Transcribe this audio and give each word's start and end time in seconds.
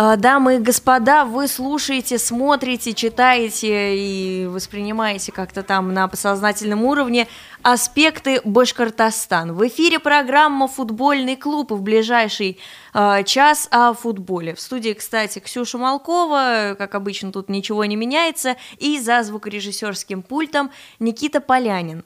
А, 0.00 0.14
дамы 0.14 0.54
и 0.54 0.58
господа, 0.58 1.24
вы 1.24 1.48
слушаете, 1.48 2.18
смотрите, 2.18 2.94
читаете 2.94 3.96
и 3.96 4.46
воспринимаете 4.46 5.32
как-то 5.32 5.64
там 5.64 5.92
на 5.92 6.06
подсознательном 6.06 6.84
уровне 6.84 7.26
аспекты 7.62 8.40
Башкортостан. 8.44 9.54
В 9.54 9.66
эфире 9.66 9.98
программа 9.98 10.68
«Футбольный 10.68 11.34
клуб» 11.34 11.72
в 11.72 11.82
ближайший 11.82 12.60
э, 12.94 13.24
час 13.24 13.66
о 13.72 13.92
футболе. 13.92 14.54
В 14.54 14.60
студии, 14.60 14.92
кстати, 14.92 15.40
Ксюша 15.40 15.78
Малкова, 15.78 16.76
как 16.78 16.94
обычно, 16.94 17.32
тут 17.32 17.48
ничего 17.48 17.84
не 17.84 17.96
меняется, 17.96 18.54
и 18.76 19.00
за 19.00 19.24
звукорежиссерским 19.24 20.22
пультом 20.22 20.70
Никита 21.00 21.40
Полянин. 21.40 22.04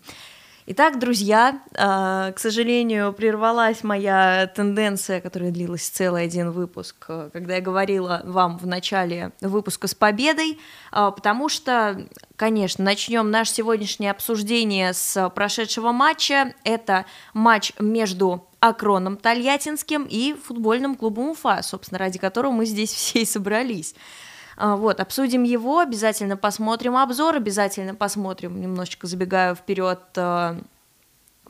Итак, 0.74 0.98
друзья, 0.98 1.60
а, 1.76 2.32
к 2.32 2.38
сожалению, 2.38 3.12
прервалась 3.12 3.84
моя 3.84 4.46
тенденция, 4.46 5.20
которая 5.20 5.50
длилась 5.50 5.86
целый 5.86 6.24
один 6.24 6.50
выпуск, 6.50 7.04
э, 7.08 7.28
когда 7.30 7.56
я 7.56 7.60
говорила 7.60 8.22
вам 8.24 8.56
в 8.56 8.66
начале 8.66 9.32
выпуска 9.42 9.86
с 9.86 9.94
победой, 9.94 10.58
а, 10.90 11.10
потому 11.10 11.50
что, 11.50 12.08
конечно, 12.36 12.82
начнем 12.82 13.30
наше 13.30 13.52
сегодняшнее 13.52 14.12
обсуждение 14.12 14.94
с 14.94 15.28
прошедшего 15.34 15.92
матча. 15.92 16.54
Это 16.64 17.04
матч 17.34 17.74
между 17.78 18.48
Акроном 18.60 19.18
Тольяттинским 19.18 20.06
и 20.08 20.34
футбольным 20.42 20.94
клубом 20.94 21.32
Уфа, 21.32 21.60
собственно, 21.62 21.98
ради 21.98 22.18
которого 22.18 22.52
мы 22.52 22.64
здесь 22.64 22.92
все 22.94 23.20
и 23.20 23.24
собрались. 23.26 23.94
А, 24.64 24.76
вот, 24.76 25.00
обсудим 25.00 25.42
его, 25.42 25.80
обязательно 25.80 26.36
посмотрим 26.36 26.96
обзор, 26.96 27.34
обязательно 27.34 27.96
посмотрим, 27.96 28.60
немножечко 28.60 29.08
забегаю 29.08 29.56
вперед, 29.56 29.98
э, 30.14 30.56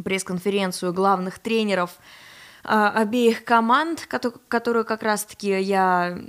пресс-конференцию 0.02 0.94
главных 0.94 1.38
тренеров 1.38 1.90
э, 2.64 2.68
обеих 2.68 3.44
команд, 3.44 4.08
которую 4.48 4.86
как 4.86 5.02
раз-таки 5.02 5.60
я 5.60 6.20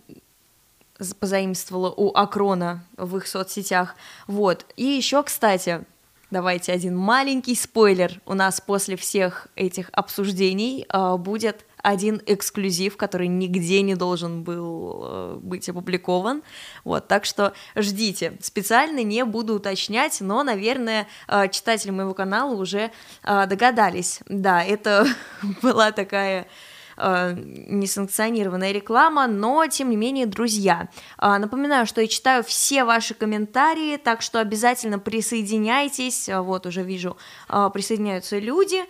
позаимствовала 1.21 1.89
у 1.89 2.13
Акрона 2.13 2.83
в 2.97 3.15
их 3.15 3.27
соцсетях. 3.27 3.95
Вот. 4.27 4.65
И 4.75 4.83
еще, 4.83 5.23
кстати, 5.23 5.85
давайте 6.31 6.73
один 6.73 6.97
маленький 6.97 7.55
спойлер. 7.55 8.19
У 8.25 8.33
нас 8.33 8.59
после 8.59 8.97
всех 8.97 9.47
этих 9.55 9.89
обсуждений 9.93 10.85
э, 10.89 11.15
будет 11.15 11.65
один 11.83 12.21
эксклюзив, 12.25 12.97
который 12.97 13.27
нигде 13.27 13.81
не 13.81 13.95
должен 13.95 14.41
был 14.43 15.01
э, 15.03 15.39
быть 15.41 15.67
опубликован. 15.67 16.41
Вот, 16.85 17.09
так 17.09 17.25
что 17.25 17.53
ждите. 17.75 18.37
Специально 18.39 19.03
не 19.03 19.23
буду 19.25 19.55
уточнять, 19.55 20.21
но, 20.21 20.43
наверное, 20.43 21.07
э, 21.27 21.49
читатели 21.49 21.91
моего 21.91 22.13
канала 22.13 22.55
уже 22.55 22.89
э, 23.23 23.47
догадались. 23.47 24.21
Да, 24.27 24.63
это 24.63 25.05
была 25.61 25.91
такая 25.91 26.47
несанкционированная 26.95 28.71
реклама, 28.71 29.25
но 29.25 29.65
тем 29.65 29.89
не 29.89 29.95
менее, 29.95 30.27
друзья, 30.27 30.89
напоминаю, 31.19 31.87
что 31.87 32.01
я 32.01 32.07
читаю 32.07 32.43
все 32.43 32.83
ваши 32.83 33.15
комментарии, 33.15 33.97
так 33.97 34.21
что 34.21 34.39
обязательно 34.39 34.99
присоединяйтесь, 34.99 36.29
вот 36.31 36.67
уже 36.67 36.83
вижу, 36.83 37.17
присоединяются 37.47 38.37
люди, 38.37 38.83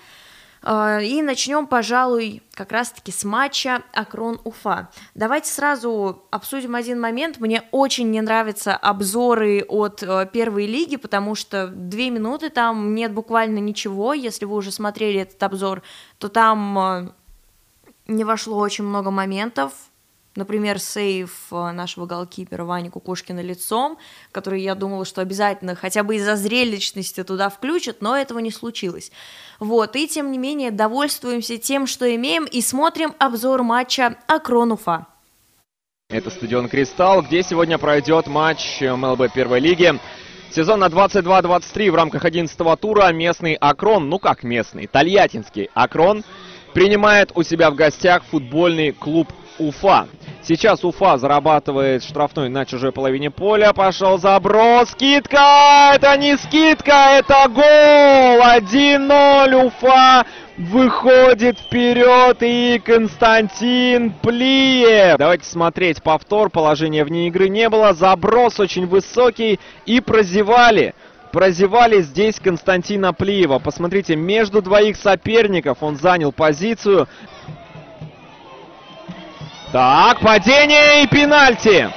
и 0.65 1.21
начнем, 1.21 1.67
пожалуй, 1.67 2.41
как 2.53 2.71
раз-таки 2.71 3.11
с 3.11 3.25
матча 3.25 3.83
Акрон-Уфа. 3.93 4.87
Давайте 5.13 5.51
сразу 5.51 6.23
обсудим 6.31 6.75
один 6.75 7.01
момент. 7.01 7.39
Мне 7.39 7.63
очень 7.71 8.09
не 8.11 8.21
нравятся 8.21 8.75
обзоры 8.75 9.65
от 9.67 10.03
э, 10.03 10.27
первой 10.31 10.65
лиги, 10.65 10.95
потому 10.95 11.35
что 11.35 11.67
две 11.67 12.09
минуты 12.09 12.49
там 12.49 12.95
нет 12.95 13.11
буквально 13.13 13.59
ничего. 13.59 14.13
Если 14.13 14.45
вы 14.45 14.55
уже 14.55 14.71
смотрели 14.71 15.19
этот 15.19 15.41
обзор, 15.43 15.81
то 16.17 16.29
там 16.29 16.79
э, 16.79 17.11
не 18.07 18.23
вошло 18.23 18.57
очень 18.57 18.85
много 18.85 19.11
моментов, 19.11 19.73
Например, 20.35 20.79
сейв 20.79 21.31
э, 21.51 21.71
нашего 21.71 22.07
голкипера 22.07 22.63
Вани 22.65 22.89
Кукушкина 22.89 23.39
лицом, 23.41 23.99
который 24.31 24.61
я 24.61 24.73
думала, 24.73 25.05
что 25.05 25.21
обязательно 25.21 25.75
хотя 25.75 26.03
бы 26.03 26.15
из-за 26.15 26.35
зрелищности 26.35 27.23
туда 27.23 27.49
включат, 27.49 28.01
но 28.01 28.17
этого 28.17 28.39
не 28.39 28.49
случилось. 28.49 29.11
Вот, 29.59 29.95
и 29.95 30.07
тем 30.07 30.31
не 30.31 30.39
менее 30.39 30.71
довольствуемся 30.71 31.57
тем, 31.57 31.85
что 31.85 32.13
имеем, 32.15 32.45
и 32.45 32.61
смотрим 32.61 33.13
обзор 33.19 33.61
матча 33.61 34.17
Акрон-Уфа. 34.27 35.05
Это 36.09 36.31
стадион 36.31 36.67
«Кристалл», 36.67 37.21
где 37.21 37.43
сегодня 37.43 37.77
пройдет 37.77 38.25
матч 38.25 38.81
МЛБ 38.81 39.31
первой 39.33 39.59
лиги. 39.59 39.99
Сезон 40.49 40.79
на 40.79 40.87
22-23 40.87 41.91
в 41.91 41.95
рамках 41.95 42.25
11 42.25 42.79
тура 42.79 43.11
местный 43.11 43.53
Акрон, 43.53 44.09
ну 44.09 44.17
как 44.17 44.43
местный, 44.43 44.87
тольяттинский 44.87 45.69
Акрон, 45.73 46.23
принимает 46.73 47.31
у 47.35 47.43
себя 47.43 47.71
в 47.71 47.75
гостях 47.75 48.23
футбольный 48.23 48.91
клуб 48.91 49.31
Уфа. 49.59 50.07
Сейчас 50.41 50.83
Уфа 50.83 51.17
зарабатывает 51.17 52.03
штрафной 52.03 52.49
на 52.49 52.65
чужой 52.65 52.91
половине 52.91 53.31
поля. 53.31 53.71
Пошел 53.73 54.17
заброс. 54.17 54.89
Скидка! 54.89 55.93
Это 55.95 56.17
не 56.17 56.35
скидка, 56.37 57.19
это 57.19 57.47
гол! 57.47 57.63
1-0 57.63 59.65
Уфа 59.65 60.25
выходит 60.57 61.57
вперед 61.59 62.37
и 62.41 62.81
Константин 62.83 64.11
Плиев. 64.21 65.17
Давайте 65.17 65.45
смотреть 65.45 66.03
повтор. 66.03 66.49
Положения 66.49 67.05
вне 67.05 67.27
игры 67.27 67.47
не 67.47 67.69
было. 67.69 67.93
Заброс 67.93 68.59
очень 68.59 68.85
высокий 68.85 69.59
и 69.85 70.01
прозевали. 70.01 70.93
Прозевали 71.31 72.01
здесь 72.01 72.39
Константина 72.39 73.13
Плиева. 73.13 73.59
Посмотрите, 73.59 74.15
между 74.15 74.61
двоих 74.61 74.97
соперников 74.97 75.77
он 75.81 75.95
занял 75.95 76.31
позицию. 76.31 77.07
Так, 79.73 80.19
падение 80.19 81.03
и 81.03 81.07
пенальти. 81.07 81.89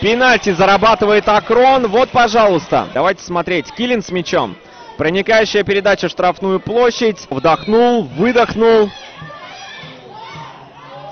Пенальти 0.00 0.52
зарабатывает 0.52 1.28
Акрон. 1.28 1.86
Вот, 1.88 2.08
пожалуйста. 2.08 2.88
Давайте 2.94 3.22
смотреть. 3.22 3.70
Килин 3.72 4.02
с 4.02 4.10
мячом. 4.10 4.56
Проникающая 4.96 5.62
передача 5.62 6.08
в 6.08 6.12
штрафную 6.12 6.60
площадь. 6.60 7.26
Вдохнул, 7.28 8.04
выдохнул. 8.04 8.90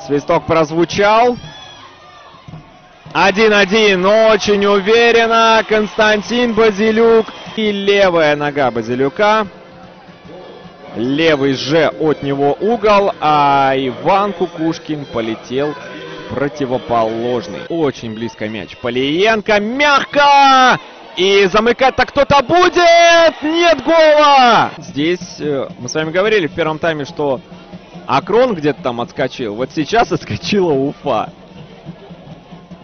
Свисток 0.06 0.46
прозвучал. 0.46 1.36
1-1. 3.12 4.32
Очень 4.32 4.64
уверенно. 4.64 5.62
Константин 5.68 6.54
Базилюк. 6.54 7.26
И 7.56 7.70
левая 7.70 8.34
нога 8.34 8.70
Базилюка. 8.70 9.46
Левый 10.96 11.52
же 11.52 11.88
от 12.00 12.22
него 12.22 12.56
угол, 12.58 13.12
а 13.20 13.74
Иван 13.76 14.32
Кукушкин 14.32 15.04
полетел 15.04 15.74
противоположный. 16.28 17.60
Очень 17.68 18.14
близко 18.14 18.48
мяч. 18.48 18.76
Полиенко 18.76 19.60
мягко! 19.60 20.78
И 21.16 21.46
замыкать-то 21.46 22.06
кто-то 22.06 22.42
будет! 22.42 23.42
Нет 23.42 23.82
гола! 23.84 24.70
Здесь 24.78 25.40
э, 25.40 25.68
мы 25.78 25.88
с 25.88 25.94
вами 25.94 26.10
говорили 26.10 26.46
в 26.46 26.54
первом 26.54 26.78
тайме, 26.78 27.04
что 27.04 27.40
Акрон 28.06 28.54
где-то 28.54 28.82
там 28.82 29.00
отскочил. 29.00 29.54
Вот 29.54 29.70
сейчас 29.74 30.12
отскочила 30.12 30.72
Уфа. 30.72 31.32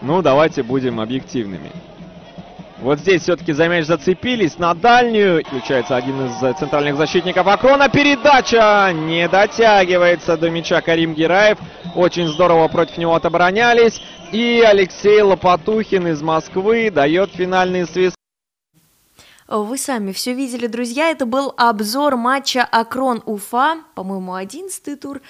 Ну, 0.01 0.21
давайте 0.21 0.61
будем 0.61 0.99
объективными. 0.99 1.71
Вот 2.79 2.99
здесь 2.99 3.21
все-таки 3.21 3.53
за 3.53 3.69
мяч 3.69 3.85
зацепились 3.85 4.57
на 4.59 4.73
дальнюю. 4.73 5.43
Включается 5.45 5.95
один 5.95 6.25
из 6.25 6.57
центральных 6.57 6.97
защитников 6.97 7.47
Акрона. 7.47 7.87
Передача 7.87 8.91
не 8.93 9.27
дотягивается 9.29 10.35
до 10.35 10.49
мяча 10.49 10.81
Карим 10.81 11.13
Гераев. 11.13 11.57
Очень 11.95 12.27
здорово 12.27 12.67
против 12.67 12.97
него 12.97 13.15
отоборонялись. 13.15 14.01
И 14.31 14.61
Алексей 14.65 15.21
Лопатухин 15.21 16.07
из 16.07 16.21
Москвы 16.21 16.91
дает 16.91 17.31
финальный 17.31 17.87
свист. 17.87 18.15
Вы 19.47 19.77
сами 19.77 20.11
все 20.11 20.33
видели, 20.33 20.65
друзья. 20.65 21.11
Это 21.11 21.27
был 21.27 21.53
обзор 21.55 22.15
матча 22.15 22.67
Акрон-Уфа, 22.71 23.83
по-моему, 23.93 24.33
11 24.33 24.99
тур 24.99 25.21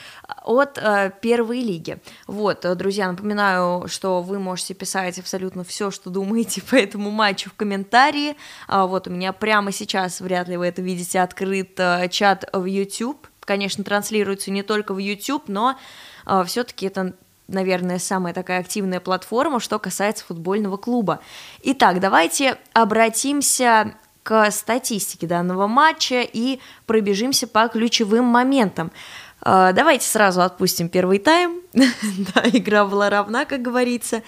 от 0.41 0.77
э, 0.77 1.11
первой 1.21 1.59
лиги. 1.59 1.97
Вот, 2.25 2.63
э, 2.63 2.75
друзья, 2.75 3.11
напоминаю, 3.11 3.89
что 3.89 4.21
вы 4.21 4.39
можете 4.39 4.73
писать 4.73 5.19
абсолютно 5.19 5.65
все, 5.65 5.91
что 5.91 6.09
думаете 6.09 6.61
по 6.69 6.75
этому 6.75 7.11
матчу 7.11 7.49
в 7.49 7.55
комментарии. 7.55 8.37
А, 8.69 8.87
вот 8.87 9.09
у 9.09 9.11
меня 9.11 9.33
прямо 9.33 9.73
сейчас, 9.73 10.21
вряд 10.21 10.47
ли 10.47 10.55
вы 10.55 10.67
это 10.67 10.81
видите, 10.81 11.19
открыт 11.19 11.77
э, 11.77 12.07
чат 12.07 12.45
в 12.53 12.63
YouTube. 12.63 13.27
Конечно, 13.41 13.83
транслируется 13.83 14.49
не 14.49 14.63
только 14.63 14.93
в 14.93 14.97
YouTube, 14.97 15.49
но 15.49 15.77
э, 16.25 16.43
все-таки 16.45 16.85
это 16.85 17.15
наверное, 17.47 17.99
самая 17.99 18.33
такая 18.33 18.61
активная 18.61 18.99
платформа, 18.99 19.59
что 19.59 19.77
касается 19.77 20.25
футбольного 20.25 20.77
клуба. 20.77 21.19
Итак, 21.61 21.99
давайте 21.99 22.57
обратимся 22.73 23.95
к 24.25 24.49
статистике 24.49 25.27
данного 25.27 25.67
матча 25.67 26.21
и 26.21 26.59
пробежимся 26.87 27.45
по 27.45 27.67
ключевым 27.67 28.25
моментам. 28.25 28.91
А, 29.39 29.71
давайте 29.71 30.07
сразу 30.07 30.41
отпустим 30.41 30.89
первый 30.89 31.19
тайм. 31.19 31.61
да, 31.73 32.41
игра 32.51 32.85
была 32.85 33.11
равна, 33.11 33.45
как 33.45 33.61
говорится. 33.61 34.23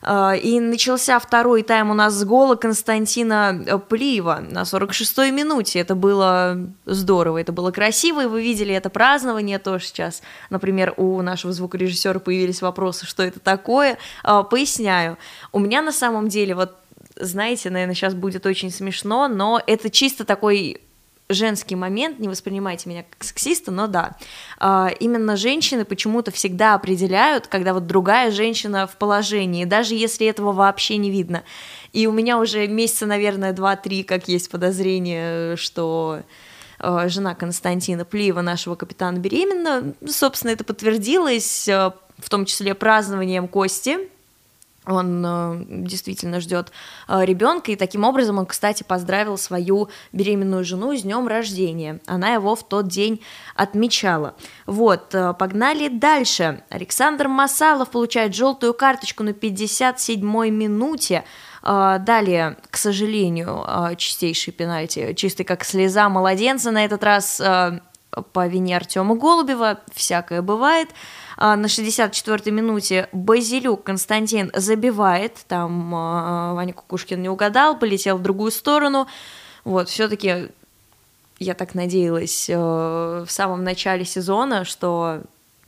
А, 0.00 0.34
и 0.34 0.58
начался 0.58 1.18
второй 1.18 1.62
тайм 1.64 1.90
у 1.90 1.94
нас 1.94 2.14
с 2.14 2.24
гола 2.24 2.54
Константина 2.54 3.62
э, 3.66 3.78
Плиева 3.78 4.38
на 4.40 4.62
46-й 4.62 5.30
минуте. 5.32 5.80
Это 5.80 5.94
было 5.94 6.58
здорово, 6.86 7.36
это 7.38 7.52
было 7.52 7.70
красиво, 7.72 8.22
и 8.22 8.26
вы 8.26 8.42
видели 8.42 8.74
это 8.74 8.88
празднование 8.88 9.58
тоже 9.58 9.84
сейчас. 9.84 10.22
Например, 10.48 10.94
у 10.96 11.20
нашего 11.20 11.52
звукорежиссера 11.52 12.20
появились 12.20 12.62
вопросы, 12.62 13.04
что 13.04 13.22
это 13.22 13.38
такое. 13.38 13.98
А, 14.24 14.44
поясняю. 14.44 15.18
У 15.52 15.58
меня 15.58 15.82
на 15.82 15.92
самом 15.92 16.28
деле 16.28 16.54
вот 16.54 16.74
знаете, 17.18 17.70
наверное, 17.70 17.94
сейчас 17.94 18.14
будет 18.14 18.46
очень 18.46 18.70
смешно, 18.70 19.28
но 19.28 19.62
это 19.66 19.90
чисто 19.90 20.24
такой 20.24 20.80
женский 21.28 21.74
момент, 21.74 22.18
не 22.20 22.28
воспринимайте 22.28 22.88
меня 22.88 23.04
как 23.08 23.24
сексиста, 23.24 23.72
но 23.72 23.86
да, 23.86 24.16
а, 24.58 24.90
именно 25.00 25.36
женщины 25.36 25.84
почему-то 25.84 26.30
всегда 26.30 26.74
определяют, 26.74 27.48
когда 27.48 27.74
вот 27.74 27.86
другая 27.86 28.30
женщина 28.30 28.86
в 28.86 28.96
положении, 28.96 29.64
даже 29.64 29.94
если 29.94 30.26
этого 30.26 30.52
вообще 30.52 30.98
не 30.98 31.10
видно. 31.10 31.42
И 31.92 32.06
у 32.06 32.12
меня 32.12 32.38
уже 32.38 32.66
месяца, 32.68 33.06
наверное, 33.06 33.52
два-три, 33.52 34.04
как 34.04 34.28
есть 34.28 34.50
подозрение, 34.50 35.56
что 35.56 36.22
а, 36.78 37.08
жена 37.08 37.34
Константина 37.34 38.04
Плиева, 38.04 38.42
нашего 38.42 38.74
капитана, 38.76 39.18
беременна. 39.18 39.94
Собственно, 40.06 40.52
это 40.52 40.62
подтвердилось, 40.64 41.68
а, 41.68 41.94
в 42.18 42.30
том 42.30 42.44
числе 42.44 42.74
празднованием 42.74 43.48
Кости, 43.48 43.98
он 44.86 45.24
э, 45.26 45.64
действительно 45.68 46.40
ждет 46.40 46.72
э, 47.08 47.24
ребенка, 47.24 47.72
и 47.72 47.76
таким 47.76 48.04
образом 48.04 48.38
он, 48.38 48.46
кстати, 48.46 48.82
поздравил 48.84 49.36
свою 49.36 49.88
беременную 50.12 50.64
жену 50.64 50.96
с 50.96 51.02
днем 51.02 51.26
рождения. 51.26 52.00
Она 52.06 52.34
его 52.34 52.54
в 52.54 52.66
тот 52.66 52.88
день 52.88 53.20
отмечала. 53.54 54.34
Вот, 54.66 55.14
э, 55.14 55.34
погнали 55.34 55.88
дальше. 55.88 56.62
Александр 56.70 57.28
Масалов 57.28 57.90
получает 57.90 58.34
желтую 58.34 58.74
карточку 58.74 59.22
на 59.22 59.30
57-й 59.30 60.50
минуте. 60.50 61.24
Далее, 61.62 62.58
к 62.70 62.76
сожалению, 62.76 63.66
чистейший 63.96 64.52
пенальти, 64.52 65.14
чистый 65.14 65.42
как 65.42 65.64
слеза 65.64 66.08
младенца 66.08 66.70
на 66.70 66.84
этот 66.84 67.02
раз 67.02 67.42
по 68.32 68.46
вине 68.46 68.76
Артема 68.76 69.16
Голубева, 69.16 69.80
всякое 69.92 70.42
бывает. 70.42 70.90
А, 71.36 71.56
на 71.56 71.66
64-й 71.66 72.50
минуте 72.50 73.08
Базилюк 73.12 73.84
Константин 73.84 74.50
забивает, 74.54 75.38
там 75.48 75.94
а, 75.94 76.54
Ваня 76.54 76.72
Кукушкин 76.72 77.20
не 77.20 77.28
угадал, 77.28 77.78
полетел 77.78 78.16
в 78.16 78.22
другую 78.22 78.50
сторону. 78.50 79.06
Вот, 79.64 79.88
все-таки 79.88 80.48
я 81.38 81.54
так 81.54 81.74
надеялась 81.74 82.48
э, 82.48 82.54
в 82.56 83.28
самом 83.28 83.62
начале 83.64 84.04
сезона, 84.04 84.64
что 84.64 85.22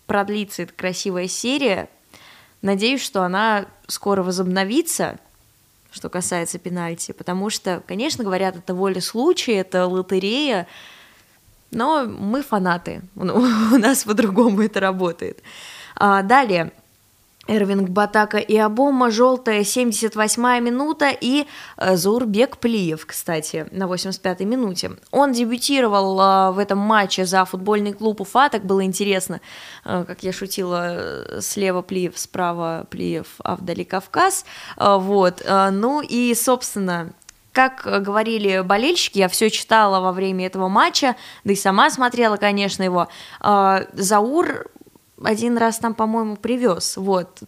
продлится 0.07 0.63
эта 0.63 0.73
красивая 0.73 1.29
серия. 1.29 1.91
Надеюсь, 2.63 3.03
что 3.03 3.23
она 3.23 3.67
скоро 3.87 4.23
возобновится, 4.23 5.19
что 5.91 6.09
касается 6.09 6.59
пенальти, 6.59 7.13
потому 7.13 7.51
что, 7.51 7.83
конечно, 7.87 8.25
говорят, 8.25 8.57
это 8.57 8.75
воля 8.75 9.01
случая, 9.01 9.57
это 9.57 9.87
лотерея, 9.87 10.67
но 11.71 12.05
мы 12.05 12.43
фанаты, 12.43 13.03
у 13.17 13.79
нас 13.79 14.05
по-другому 14.05 14.63
это 14.63 14.81
работает. 14.81 15.43
А, 15.97 16.23
далее, 16.23 16.73
Эрвинг 17.49 17.89
Батака 17.89 18.37
и 18.37 18.57
Абома, 18.57 19.11
желтая 19.11 19.63
78-я 19.63 20.61
минута 20.61 21.09
и 21.09 21.47
э, 21.79 21.97
Заурбек 21.97 22.59
Плиев, 22.59 23.07
кстати, 23.07 23.67
на 23.71 23.85
85-й 23.85 24.45
минуте. 24.45 24.93
Он 25.11 25.33
дебютировал 25.33 26.21
э, 26.21 26.51
в 26.53 26.59
этом 26.59 26.79
матче 26.79 27.25
за 27.25 27.45
футбольный 27.47 27.95
клуб 27.95 28.21
Уфа, 28.21 28.51
так 28.51 28.65
было 28.65 28.85
интересно, 28.85 29.41
э, 29.85 30.05
как 30.07 30.23
я 30.23 30.33
шутила, 30.33 31.41
слева 31.41 31.81
Плиев, 31.81 32.19
справа 32.19 32.87
Плиев, 32.91 33.27
а 33.39 33.57
вдали 33.57 33.85
Кавказ, 33.85 34.45
вот, 34.77 35.43
ну 35.47 36.03
и, 36.03 36.35
собственно, 36.35 37.13
как 37.59 38.05
говорили 38.05 38.61
болельщики, 38.61 39.19
я 39.19 39.29
все 39.29 39.51
читала 39.51 39.99
во 39.99 40.13
время 40.13 40.47
этого 40.47 40.69
матча, 40.69 41.17
да 41.43 41.53
и 41.53 41.57
сама 41.57 41.91
смотрела, 41.91 42.37
конечно, 42.37 42.85
его. 42.85 43.09
Заур 43.41 44.71
один 45.25 45.59
раз 45.59 45.79
там, 45.79 45.95
по-моему, 45.95 46.37
привез. 46.37 46.97
Вот, 46.97 47.41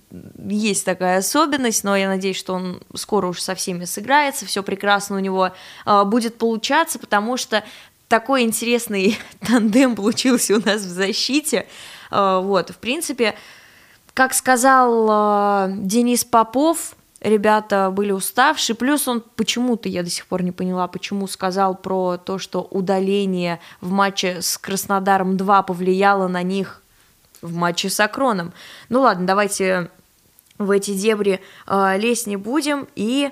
есть 0.48 0.84
такая 0.84 1.18
особенность, 1.18 1.84
но 1.84 1.96
я 1.96 2.08
надеюсь, 2.08 2.36
что 2.36 2.54
он 2.54 2.82
скоро 2.94 3.28
уж 3.28 3.40
со 3.40 3.54
всеми 3.54 3.84
сыграется, 3.84 4.46
все 4.46 4.64
прекрасно 4.64 5.14
у 5.14 5.20
него 5.20 5.52
э, 5.86 6.04
будет 6.04 6.38
получаться, 6.38 6.98
потому 6.98 7.36
что 7.36 7.62
такой 8.08 8.42
интересный 8.42 9.16
тандем 9.46 9.94
получился 9.94 10.56
у 10.56 10.60
нас 10.60 10.82
в 10.82 10.90
защите. 10.90 11.68
Э, 12.10 12.40
вот, 12.42 12.70
в 12.70 12.78
принципе, 12.78 13.36
как 14.12 14.34
сказал 14.34 15.68
э, 15.68 15.74
Денис 15.76 16.24
Попов, 16.24 16.96
ребята 17.20 17.90
были 17.90 18.12
уставшие, 18.12 18.76
плюс 18.76 19.06
он 19.08 19.22
почему-то, 19.36 19.88
я 19.88 20.02
до 20.02 20.10
сих 20.10 20.26
пор 20.26 20.42
не 20.42 20.52
поняла, 20.52 20.88
почему 20.88 21.26
сказал 21.26 21.74
про 21.74 22.16
то, 22.16 22.38
что 22.38 22.62
удаление 22.62 23.60
в 23.80 23.90
матче 23.90 24.42
с 24.42 24.58
Краснодаром 24.58 25.36
2 25.36 25.62
повлияло 25.62 26.28
на 26.28 26.42
них 26.42 26.82
в 27.42 27.54
матче 27.54 27.90
с 27.90 28.00
Акроном. 28.00 28.52
Ну 28.88 29.02
ладно, 29.02 29.26
давайте 29.26 29.90
в 30.58 30.70
эти 30.70 30.92
дебри 30.94 31.40
э, 31.66 31.98
лезть 31.98 32.26
не 32.26 32.36
будем 32.36 32.86
и 32.94 33.30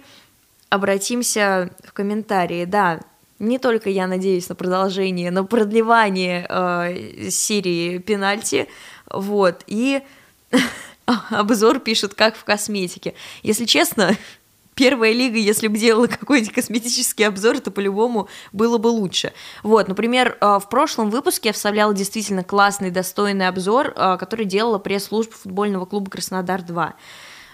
обратимся 0.71 1.71
в 1.85 1.93
комментарии. 1.93 2.65
Да, 2.65 3.01
не 3.39 3.59
только 3.59 3.91
я 3.91 4.07
надеюсь 4.07 4.49
на 4.49 4.55
продолжение, 4.55 5.31
но 5.31 5.45
продлевание 5.45 6.47
э, 6.49 7.31
серии 7.31 7.99
пенальти. 7.99 8.69
Вот, 9.11 9.63
и 9.67 10.03
обзор 11.31 11.81
пишет, 11.81 12.15
как 12.15 12.37
в 12.37 12.45
косметике. 12.45 13.15
Если 13.43 13.65
честно, 13.65 14.17
первая 14.75 15.13
лига, 15.13 15.39
если 15.39 15.69
бы 15.69 15.79
делала 15.79 16.07
какой-нибудь 16.07 16.55
косметический 16.55 17.27
обзор, 17.27 17.61
то 17.61 17.71
по-любому 17.71 18.29
было 18.53 18.79
бы 18.79 18.89
лучше. 18.89 19.33
Вот, 19.63 19.89
например, 19.89 20.37
э, 20.41 20.59
в 20.59 20.69
прошлом 20.69 21.11
выпуске 21.11 21.49
я 21.49 21.53
вставляла 21.53 21.95
действительно 21.95 22.45
классный, 22.45 22.91
достойный 22.91 23.49
обзор, 23.49 23.93
э, 23.95 24.17
который 24.19 24.47
делала 24.47 24.79
пресс-служба 24.79 25.33
футбольного 25.33 25.87
клуба 25.87 26.11
«Краснодар-2». 26.11 26.93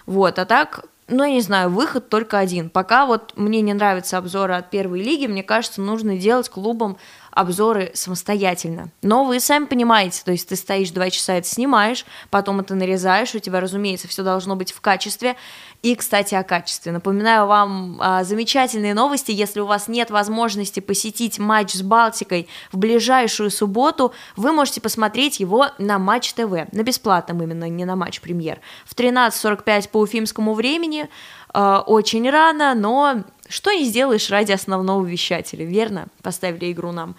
Вот, 0.05 0.37
а 0.37 0.45
так, 0.45 0.85
ну, 1.07 1.23
я 1.23 1.31
не 1.31 1.41
знаю, 1.41 1.69
выход 1.69 2.09
только 2.09 2.37
один. 2.37 2.69
Пока 2.69 3.05
вот 3.05 3.33
мне 3.35 3.61
не 3.61 3.73
нравятся 3.73 4.17
обзоры 4.17 4.53
от 4.53 4.69
первой 4.69 5.01
лиги, 5.01 5.25
мне 5.25 5.43
кажется, 5.43 5.81
нужно 5.81 6.17
делать 6.17 6.49
клубам 6.49 6.97
обзоры 7.35 7.91
самостоятельно. 7.93 8.89
Но 9.01 9.25
вы 9.25 9.39
сами 9.41 9.65
понимаете, 9.65 10.23
то 10.23 10.31
есть 10.31 10.47
ты 10.47 10.55
стоишь 10.55 10.91
два 10.91 11.09
часа, 11.09 11.33
это 11.33 11.47
снимаешь, 11.47 12.05
потом 12.29 12.61
это 12.61 12.75
нарезаешь, 12.75 13.35
у 13.35 13.39
тебя, 13.39 13.59
разумеется, 13.59 14.07
все 14.07 14.23
должно 14.23 14.55
быть 14.55 14.71
в 14.71 14.79
качестве. 14.79 15.35
И, 15.83 15.95
кстати, 15.95 16.33
о 16.33 16.43
качестве. 16.43 16.93
Напоминаю 16.93 17.45
вам 17.45 17.97
а, 18.01 18.23
замечательные 18.23 18.95
новости. 18.95 19.31
Если 19.31 19.59
у 19.59 19.65
вас 19.65 19.87
нет 19.87 20.09
возможности 20.09 20.79
посетить 20.79 21.37
матч 21.37 21.73
с 21.73 21.81
Балтикой 21.83 22.47
в 22.71 22.77
ближайшую 22.77 23.51
субботу, 23.51 24.13
вы 24.35 24.51
можете 24.53 24.81
посмотреть 24.81 25.39
его 25.39 25.67
на 25.77 25.99
Матч 25.99 26.33
ТВ, 26.33 26.71
на 26.71 26.83
бесплатном 26.83 27.43
именно, 27.43 27.69
не 27.69 27.85
на 27.85 27.95
Матч 27.95 28.21
Премьер. 28.21 28.61
В 28.85 28.95
13.45 28.95 29.89
по 29.89 29.99
уфимскому 29.99 30.53
времени, 30.53 31.09
а, 31.49 31.81
очень 31.81 32.29
рано, 32.29 32.73
но 32.75 33.23
что 33.47 33.71
не 33.71 33.85
сделаешь 33.85 34.29
ради 34.29 34.51
основного 34.51 35.05
вещателя, 35.05 35.65
верно? 35.65 36.07
Поставили 36.21 36.71
игру 36.71 36.91
нам 36.91 37.15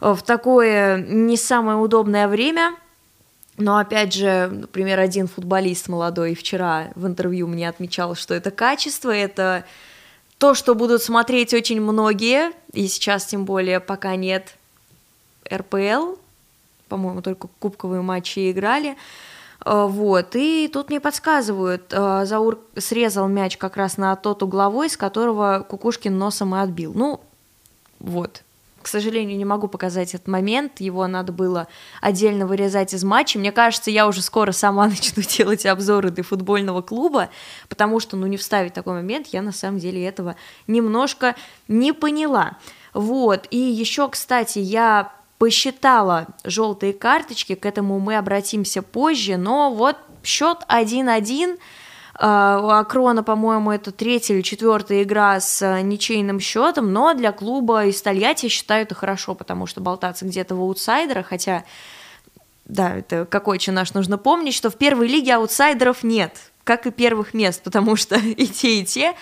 в 0.00 0.20
такое 0.22 0.98
не 0.98 1.36
самое 1.36 1.78
удобное 1.78 2.28
время. 2.28 2.74
Но 3.58 3.76
опять 3.76 4.14
же, 4.14 4.48
например, 4.50 4.98
один 4.98 5.28
футболист 5.28 5.88
молодой 5.88 6.34
вчера 6.34 6.92
в 6.94 7.06
интервью 7.06 7.46
мне 7.46 7.68
отмечал, 7.68 8.14
что 8.14 8.32
это 8.32 8.50
качество, 8.50 9.10
это 9.10 9.64
то, 10.38 10.54
что 10.54 10.74
будут 10.74 11.02
смотреть 11.02 11.52
очень 11.52 11.82
многие, 11.82 12.52
и 12.72 12.86
сейчас 12.88 13.26
тем 13.26 13.44
более 13.44 13.80
пока 13.80 14.16
нет 14.16 14.54
РПЛ, 15.52 16.14
по-моему, 16.88 17.20
только 17.20 17.48
кубковые 17.58 18.00
матчи 18.00 18.50
играли, 18.50 18.92
Э, 18.92 18.96
вот, 19.64 20.36
и 20.36 20.68
тут 20.72 20.88
мне 20.88 21.00
подсказывают, 21.00 21.92
э, 21.92 22.24
Заур 22.24 22.58
срезал 22.76 23.28
мяч 23.28 23.58
как 23.58 23.76
раз 23.76 23.98
на 23.98 24.16
тот 24.16 24.42
угловой, 24.42 24.88
с 24.88 24.96
которого 24.96 25.66
Кукушкин 25.68 26.16
носом 26.16 26.54
и 26.54 26.58
отбил. 26.58 26.92
Ну, 26.94 27.20
вот, 27.98 28.42
к 28.80 28.88
сожалению, 28.88 29.36
не 29.36 29.44
могу 29.44 29.68
показать 29.68 30.14
этот 30.14 30.26
момент, 30.28 30.80
его 30.80 31.06
надо 31.06 31.32
было 31.32 31.68
отдельно 32.00 32.46
вырезать 32.46 32.94
из 32.94 33.04
матча. 33.04 33.38
Мне 33.38 33.52
кажется, 33.52 33.90
я 33.90 34.08
уже 34.08 34.22
скоро 34.22 34.52
сама 34.52 34.86
начну 34.88 35.22
делать 35.22 35.66
обзоры 35.66 36.10
для 36.10 36.24
футбольного 36.24 36.80
клуба, 36.80 37.28
потому 37.68 38.00
что, 38.00 38.16
ну, 38.16 38.26
не 38.26 38.38
вставить 38.38 38.72
такой 38.72 38.94
момент, 38.94 39.26
я 39.28 39.42
на 39.42 39.52
самом 39.52 39.78
деле 39.78 40.06
этого 40.06 40.36
немножко 40.66 41.36
не 41.68 41.92
поняла. 41.92 42.56
Вот, 42.94 43.46
и 43.50 43.58
еще, 43.58 44.08
кстати, 44.08 44.58
я 44.58 45.12
посчитала 45.40 46.26
желтые 46.44 46.92
карточки, 46.92 47.54
к 47.54 47.64
этому 47.64 47.98
мы 47.98 48.18
обратимся 48.18 48.82
позже, 48.82 49.38
но 49.38 49.72
вот 49.72 49.96
счет 50.22 50.58
1-1, 50.68 51.58
а, 52.14 52.60
у 52.62 52.68
Акрона, 52.68 53.22
по-моему, 53.22 53.72
это 53.72 53.90
третья 53.90 54.34
или 54.34 54.42
четвертая 54.42 55.02
игра 55.02 55.40
с 55.40 55.62
а, 55.62 55.80
ничейным 55.80 56.40
счетом, 56.40 56.92
но 56.92 57.14
для 57.14 57.32
клуба 57.32 57.86
из 57.86 58.02
Тольятти 58.02 58.48
считаю 58.48 58.82
это 58.82 58.94
хорошо, 58.94 59.34
потому 59.34 59.66
что 59.66 59.80
болтаться 59.80 60.26
где-то 60.26 60.54
в 60.54 60.60
аутсайдерах, 60.60 61.28
хотя, 61.28 61.64
да, 62.66 62.98
это 62.98 63.24
какой 63.24 63.58
наш 63.68 63.94
нужно 63.94 64.18
помнить, 64.18 64.52
что 64.52 64.68
в 64.68 64.76
первой 64.76 65.08
лиге 65.08 65.36
аутсайдеров 65.36 66.02
нет, 66.02 66.36
как 66.64 66.84
и 66.84 66.90
первых 66.90 67.32
мест, 67.32 67.62
потому 67.62 67.96
что 67.96 68.16
и 68.18 68.46
те, 68.46 68.80
и 68.80 68.84
те 68.84 69.14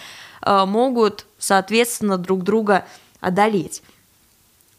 э, 0.42 0.64
могут, 0.64 1.26
соответственно, 1.38 2.18
друг 2.18 2.42
друга 2.42 2.86
одолеть. 3.20 3.82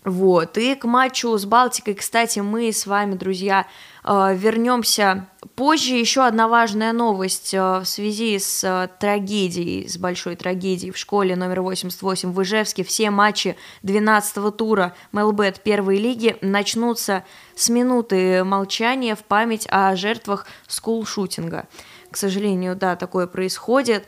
Вот. 0.06 0.58
И 0.58 0.76
к 0.76 0.86
матчу 0.86 1.38
с 1.38 1.46
Балтикой, 1.46 1.94
кстати, 1.94 2.40
мы 2.40 2.72
с 2.72 2.86
вами, 2.86 3.16
друзья, 3.16 3.68
э, 4.06 4.34
вернемся 4.34 5.28
позже. 5.56 5.96
Еще 5.96 6.26
одна 6.26 6.48
важная 6.48 6.94
новость 6.94 7.54
э, 7.54 7.80
в 7.80 7.86
связи 7.86 8.40
с 8.40 8.64
э, 8.64 8.88
трагедией, 8.98 9.90
с 9.90 9.98
большой 9.98 10.38
трагедией 10.38 10.92
в 10.92 10.98
школе 10.98 11.36
номер 11.36 11.62
88 11.62 12.32
в 12.32 12.42
Ижевске. 12.42 12.86
Все 12.86 13.10
матчи 13.12 13.58
12 13.84 14.56
тура 14.56 14.96
МЛБ 15.12 15.60
первой 15.66 15.98
лиги 15.98 16.38
начнутся 16.42 17.26
с 17.56 17.68
минуты 17.68 18.46
молчания 18.46 19.16
в 19.16 19.26
память 19.26 19.68
о 19.70 19.94
жертвах 19.98 20.46
скул-шутинга. 20.68 21.68
К 22.10 22.16
сожалению, 22.16 22.78
да, 22.78 22.96
такое 22.96 23.28
происходит. 23.28 24.08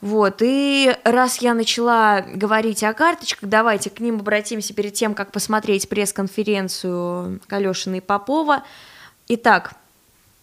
Вот, 0.00 0.42
и 0.42 0.96
раз 1.02 1.38
я 1.38 1.54
начала 1.54 2.20
говорить 2.20 2.84
о 2.84 2.94
карточках, 2.94 3.48
давайте 3.48 3.90
к 3.90 3.98
ним 3.98 4.20
обратимся 4.20 4.72
перед 4.72 4.94
тем, 4.94 5.12
как 5.12 5.32
посмотреть 5.32 5.88
пресс-конференцию 5.88 7.40
Калешина 7.48 7.96
и 7.96 8.00
Попова. 8.00 8.62
Итак, 9.26 9.74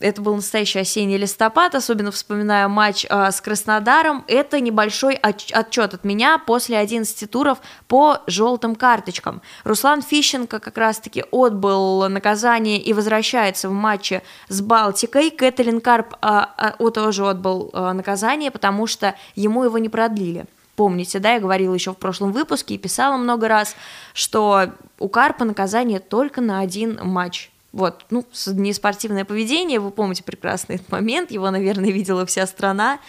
это 0.06 0.22
был 0.22 0.36
настоящий 0.36 0.78
осенний 0.80 1.18
листопад, 1.18 1.74
особенно 1.74 2.12
вспоминая 2.12 2.68
матч 2.68 3.08
э, 3.10 3.32
с 3.32 3.42
Краснодаром. 3.42 4.24
Это 4.28 4.60
небольшой 4.60 5.16
отчет 5.16 5.96
от 5.96 6.04
меня 6.04 6.38
после 6.38 6.78
11 6.78 7.30
туров 7.32 7.58
по 7.88 8.20
желтым 8.28 8.76
карточкам. 8.76 9.42
Руслан 9.64 10.04
Фищенко 10.04 10.60
как 10.60 10.78
раз-таки 10.78 11.24
отбыл 11.32 12.08
наказание 12.08 12.80
и 12.80 12.94
возвращается 12.94 13.68
в 13.68 13.72
матче 13.72 14.22
с 14.48 14.62
Балтикой. 14.62 15.32
Кэтлин 15.32 15.82
Карп 15.82 16.14
э, 16.22 16.92
тоже 16.94 17.28
отбыл 17.28 17.72
э, 17.74 17.92
наказание, 17.94 18.52
потому 18.52 18.86
что 18.86 19.16
ему 19.34 19.64
его 19.64 19.80
не 19.80 19.90
продлили. 19.90 20.46
Помните, 20.76 21.18
да, 21.18 21.34
я 21.34 21.40
говорила 21.40 21.74
еще 21.74 21.94
в 21.94 21.98
прошлом 21.98 22.32
выпуске 22.32 22.76
и 22.76 22.78
писала 22.78 23.18
много 23.18 23.48
раз, 23.48 23.76
что 24.14 24.70
у 25.00 25.10
Карпа 25.10 25.46
наказание 25.46 26.00
только 26.00 26.42
на 26.42 26.60
один 26.60 27.00
матч 27.02 27.50
вот, 27.76 28.06
ну, 28.10 28.26
неспортивное 28.48 29.26
поведение, 29.26 29.82
вы 29.82 29.92
помните 29.92 30.24
прекрасный 30.24 30.78
этот 30.78 30.90
момент, 30.90 31.30
его, 31.30 31.52
наверное, 31.52 31.92
видела 31.92 32.26
вся 32.26 32.48
страна. 32.48 33.00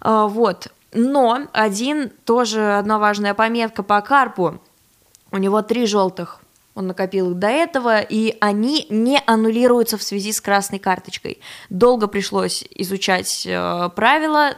А, 0.00 0.26
вот, 0.26 0.68
но 0.94 1.42
один, 1.52 2.10
тоже 2.24 2.78
одна 2.78 2.98
важная 2.98 3.34
пометка 3.34 3.82
по 3.82 4.00
Карпу, 4.00 4.60
у 5.30 5.36
него 5.36 5.60
три 5.60 5.84
желтых, 5.84 6.40
он 6.74 6.86
накопил 6.86 7.32
их 7.32 7.38
до 7.38 7.48
этого, 7.48 8.00
и 8.00 8.34
они 8.40 8.86
не 8.88 9.20
аннулируются 9.26 9.98
в 9.98 10.02
связи 10.02 10.32
с 10.32 10.40
красной 10.40 10.78
карточкой. 10.78 11.40
Долго 11.68 12.06
пришлось 12.06 12.64
изучать 12.70 13.44
э, 13.46 13.90
правила, 13.94 14.56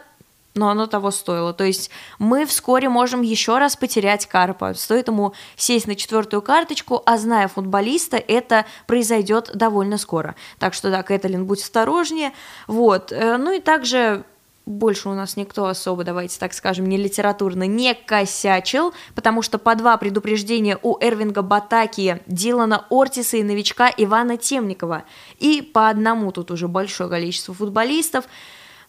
но 0.54 0.68
оно 0.68 0.86
того 0.86 1.10
стоило. 1.10 1.52
То 1.52 1.64
есть 1.64 1.90
мы 2.18 2.44
вскоре 2.46 2.88
можем 2.88 3.22
еще 3.22 3.58
раз 3.58 3.76
потерять 3.76 4.26
Карпа. 4.26 4.74
Стоит 4.74 5.08
ему 5.08 5.32
сесть 5.56 5.86
на 5.86 5.94
четвертую 5.94 6.42
карточку, 6.42 7.02
а 7.06 7.18
зная 7.18 7.48
футболиста, 7.48 8.16
это 8.16 8.66
произойдет 8.86 9.50
довольно 9.54 9.98
скоро. 9.98 10.34
Так 10.58 10.74
что 10.74 10.90
да, 10.90 11.02
Кэтлин, 11.02 11.46
будь 11.46 11.62
осторожнее. 11.62 12.32
Вот. 12.66 13.12
Э, 13.12 13.36
ну 13.36 13.52
и 13.52 13.60
также 13.60 14.24
больше 14.66 15.08
у 15.08 15.14
нас 15.14 15.36
никто 15.36 15.66
особо, 15.66 16.04
давайте 16.04 16.38
так 16.38 16.52
скажем, 16.52 16.86
не 16.86 16.96
литературно 16.96 17.64
не 17.64 17.94
косячил, 17.94 18.94
потому 19.14 19.42
что 19.42 19.58
по 19.58 19.74
два 19.74 19.96
предупреждения 19.96 20.78
у 20.82 20.96
Эрвинга 21.00 21.42
Батаки, 21.42 22.20
Дилана 22.26 22.86
Ортиса 22.90 23.36
и 23.38 23.42
новичка 23.42 23.92
Ивана 23.96 24.36
Темникова. 24.36 25.04
И 25.38 25.62
по 25.62 25.88
одному 25.88 26.30
тут 26.32 26.50
уже 26.50 26.68
большое 26.68 27.10
количество 27.10 27.54
футболистов. 27.54 28.26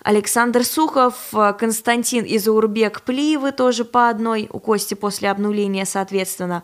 Александр 0.03 0.63
Сухов, 0.63 1.15
э, 1.33 1.53
Константин 1.53 2.25
Изаурбек 2.27 3.01
Плиевы 3.01 3.51
тоже 3.51 3.85
по 3.85 4.09
одной, 4.09 4.49
у 4.51 4.59
Кости 4.59 4.95
после 4.95 5.29
обнуления, 5.29 5.85
соответственно. 5.85 6.63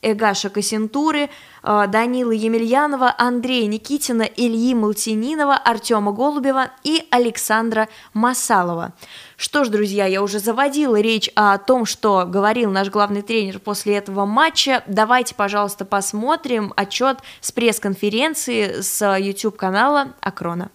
Эгаша 0.00 0.48
Косентуры, 0.48 1.28
э, 1.62 1.86
Данила 1.88 2.30
Емельянова, 2.30 3.14
Андрея 3.18 3.66
Никитина, 3.66 4.22
Ильи 4.22 4.74
Малтининова, 4.74 5.56
Артема 5.56 6.12
Голубева 6.12 6.70
и 6.84 7.04
Александра 7.10 7.88
Масалова. 8.14 8.92
Что 9.36 9.64
ж, 9.64 9.68
друзья, 9.68 10.06
я 10.06 10.22
уже 10.22 10.38
заводила 10.38 11.00
речь 11.00 11.30
о 11.34 11.58
том, 11.58 11.84
что 11.84 12.24
говорил 12.26 12.70
наш 12.70 12.88
главный 12.90 13.22
тренер 13.22 13.58
после 13.58 13.96
этого 13.96 14.24
матча. 14.24 14.82
Давайте, 14.86 15.34
пожалуйста, 15.34 15.84
посмотрим 15.84 16.72
отчет 16.76 17.18
с 17.40 17.50
пресс-конференции 17.52 18.80
с 18.80 19.16
YouTube-канала 19.18 20.14
Акрона. 20.20 20.70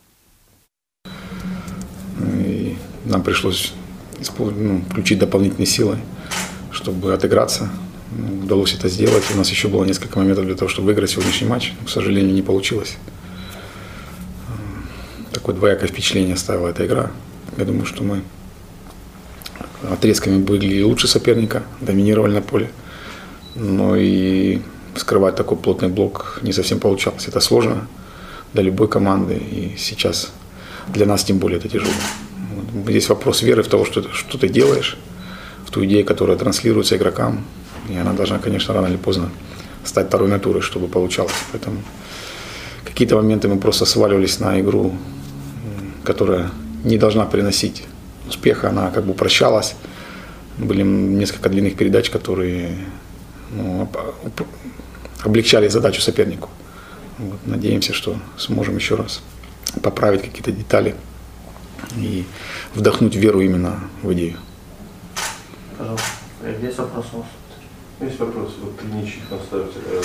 Нам 3.14 3.24
пришлось 3.24 3.74
ну, 4.40 4.84
включить 4.90 5.20
дополнительные 5.20 5.68
силы, 5.68 5.98
чтобы 6.72 7.14
отыграться. 7.14 7.70
Ну, 8.12 8.44
удалось 8.44 8.74
это 8.74 8.90
сделать. 8.90 9.24
У 9.34 9.38
нас 9.38 9.50
еще 9.50 9.68
было 9.68 9.86
несколько 9.86 10.20
моментов 10.20 10.46
для 10.46 10.56
того, 10.56 10.70
чтобы 10.70 10.88
выиграть 10.88 11.12
сегодняшний 11.12 11.48
матч. 11.48 11.74
Но, 11.80 11.86
к 11.88 11.90
сожалению, 11.90 12.34
не 12.34 12.42
получилось. 12.42 12.98
Такое 15.32 15.56
двоякое 15.56 15.88
впечатление 15.88 16.34
оставила 16.34 16.68
эта 16.70 16.86
игра. 16.86 17.12
Я 17.58 17.66
думаю, 17.66 17.86
что 17.86 18.04
мы 18.04 18.22
отрезками 19.92 20.38
были 20.38 20.82
лучше 20.82 21.08
соперника, 21.08 21.64
доминировали 21.82 22.34
на 22.34 22.42
поле. 22.42 22.72
Но 23.56 23.96
и 23.96 24.62
скрывать 24.96 25.36
такой 25.36 25.58
плотный 25.58 25.90
блок 25.90 26.40
не 26.42 26.54
совсем 26.54 26.80
получалось. 26.80 27.28
Это 27.28 27.40
сложно 27.40 27.88
для 28.54 28.64
любой 28.64 28.88
команды. 28.88 29.36
И 29.36 29.76
сейчас 29.78 30.32
для 30.88 31.06
нас 31.06 31.24
тем 31.24 31.38
более 31.40 31.60
это 31.60 31.68
тяжело. 31.68 31.92
Здесь 32.88 33.10
вопрос 33.10 33.42
веры 33.42 33.64
в 33.64 33.68
то, 33.68 33.86
что, 33.86 34.12
что 34.12 34.38
ты 34.38 34.50
делаешь, 34.50 34.98
в 35.66 35.72
ту 35.72 35.86
идею, 35.86 36.06
которая 36.06 36.38
транслируется 36.38 36.96
игрокам. 36.98 37.46
И 37.90 37.98
она 37.98 38.14
должна, 38.14 38.40
конечно, 38.40 38.74
рано 38.74 38.88
или 38.88 38.98
поздно 38.98 39.30
стать 39.84 40.08
второй 40.08 40.30
натурой, 40.30 40.62
чтобы 40.62 40.88
получалось. 40.88 41.34
Поэтому 41.52 41.82
какие-то 42.86 43.16
моменты 43.16 43.48
мы 43.48 43.58
просто 43.58 43.86
сваливались 43.86 44.40
на 44.40 44.60
игру, 44.60 44.96
которая 46.04 46.52
не 46.84 46.98
должна 46.98 47.26
приносить 47.26 47.84
успеха, 48.28 48.70
она 48.70 48.92
как 48.92 49.06
бы 49.06 49.14
прощалась. 49.14 49.76
Были 50.58 50.84
несколько 50.84 51.50
длинных 51.50 51.76
передач, 51.76 52.10
которые 52.10 52.78
ну, 53.52 53.90
облегчали 55.24 55.68
задачу 55.68 56.02
сопернику. 56.02 56.50
Вот, 57.18 57.40
надеемся, 57.46 57.94
что 57.94 58.18
сможем 58.38 58.76
еще 58.76 58.96
раз 58.96 59.22
поправить 59.82 60.22
какие-то 60.22 60.52
детали 60.52 60.96
и 61.98 62.26
вдохнуть 62.74 63.16
веру 63.16 63.42
именно 63.42 63.80
в 64.02 64.14
идею. 64.14 64.38
Пожалуйста. 65.78 66.08
Есть 66.62 66.78
вопрос 66.78 67.06
у 67.14 67.18
вас? 67.18 67.28
Есть 68.02 68.20
вопрос. 68.20 68.54
Вот 68.62 68.78
три 68.78 68.90
ничьих 68.92 69.24
оставьте. 69.32 69.80
Э, 69.90 70.02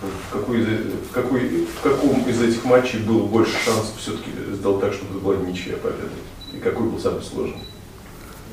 в, 0.00 0.32
какой 0.32 0.60
из, 0.60 0.66
в, 0.66 1.12
какой, 1.12 1.40
в 1.66 1.80
каком 1.82 2.22
из 2.28 2.40
этих 2.40 2.64
матчей 2.64 2.98
было 3.00 3.26
больше 3.26 3.52
шансов 3.64 3.92
все-таки 3.98 4.30
сделать 4.54 4.80
так, 4.80 4.94
чтобы 4.94 5.16
это 5.16 5.24
была 5.24 5.36
ничья 5.36 5.76
победа? 5.76 6.08
И 6.54 6.58
какой 6.58 6.88
был 6.88 6.98
самый 6.98 7.22
сложный? 7.22 7.62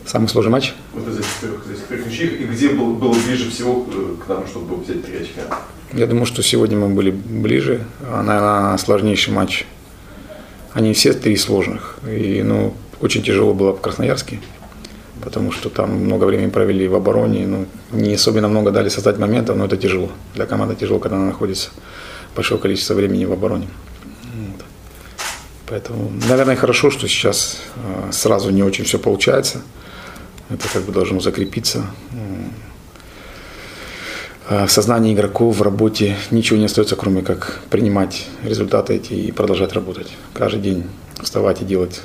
Самый 0.06 0.28
сложный 0.28 0.52
матч? 0.52 0.74
Вот 0.94 1.08
из 1.08 1.20
этих 1.20 1.34
трех, 1.42 1.66
из 1.66 1.72
этих 1.72 1.88
трех 1.88 2.08
ничьих. 2.08 2.42
И 2.42 2.46
где 2.46 2.70
был, 2.70 2.94
было 2.94 3.14
ближе 3.14 3.50
всего 3.50 3.86
э, 3.90 4.16
к 4.24 4.28
нам, 4.28 4.48
чтобы 4.48 4.76
взять 4.78 5.06
три 5.06 5.18
очка? 5.18 5.60
Я 5.94 6.08
думаю, 6.08 6.26
что 6.26 6.44
сегодня 6.44 6.78
мы 6.78 6.90
были 6.90 7.12
ближе. 7.12 7.86
А, 8.02 8.22
наверное, 8.22 8.78
сложнейший 8.78 9.34
матч 9.34 9.66
они 10.78 10.94
все 10.94 11.14
три 11.14 11.36
сложных. 11.38 11.98
И 12.08 12.44
ну, 12.44 12.72
очень 13.02 13.24
тяжело 13.24 13.56
было 13.56 13.74
в 13.74 13.82
Красноярске, 13.82 14.40
потому 15.24 15.52
что 15.52 15.70
там 15.70 15.90
много 16.06 16.26
времени 16.26 16.52
провели 16.52 16.88
в 16.88 16.94
обороне. 16.94 17.48
Ну, 17.48 17.66
не 17.92 18.14
особенно 18.14 18.48
много 18.48 18.70
дали 18.70 18.90
создать 18.90 19.18
моментов, 19.18 19.58
но 19.58 19.66
это 19.66 19.76
тяжело. 19.76 20.12
Для 20.36 20.46
команды 20.46 20.76
тяжело, 20.76 21.00
когда 21.00 21.18
она 21.18 21.26
находится 21.26 21.72
большое 22.36 22.62
количество 22.62 22.94
времени 22.94 23.26
в 23.26 23.32
обороне. 23.32 23.68
Вот. 24.36 24.66
Поэтому, 25.66 26.12
наверное, 26.30 26.56
хорошо, 26.56 26.92
что 26.92 27.08
сейчас 27.08 27.58
э, 27.76 28.12
сразу 28.12 28.52
не 28.52 28.62
очень 28.62 28.84
все 28.84 29.00
получается. 29.00 29.64
Это 30.50 30.68
как 30.72 30.84
бы 30.84 30.92
должно 30.92 31.20
закрепиться. 31.20 31.88
А 34.50 34.66
в 34.66 34.72
сознании 34.72 35.14
игроков 35.14 35.58
в 35.58 35.62
работе 35.62 36.16
ничего 36.32 36.58
не 36.58 36.66
остается, 36.66 36.96
кроме 36.96 37.22
как 37.22 37.60
принимать 37.70 38.28
результаты 38.46 38.96
эти 38.96 39.12
и 39.12 39.32
продолжать 39.34 39.74
работать. 39.74 40.08
Каждый 40.34 40.62
день 40.62 40.84
вставать 41.22 41.62
и 41.62 41.66
делать 41.66 42.02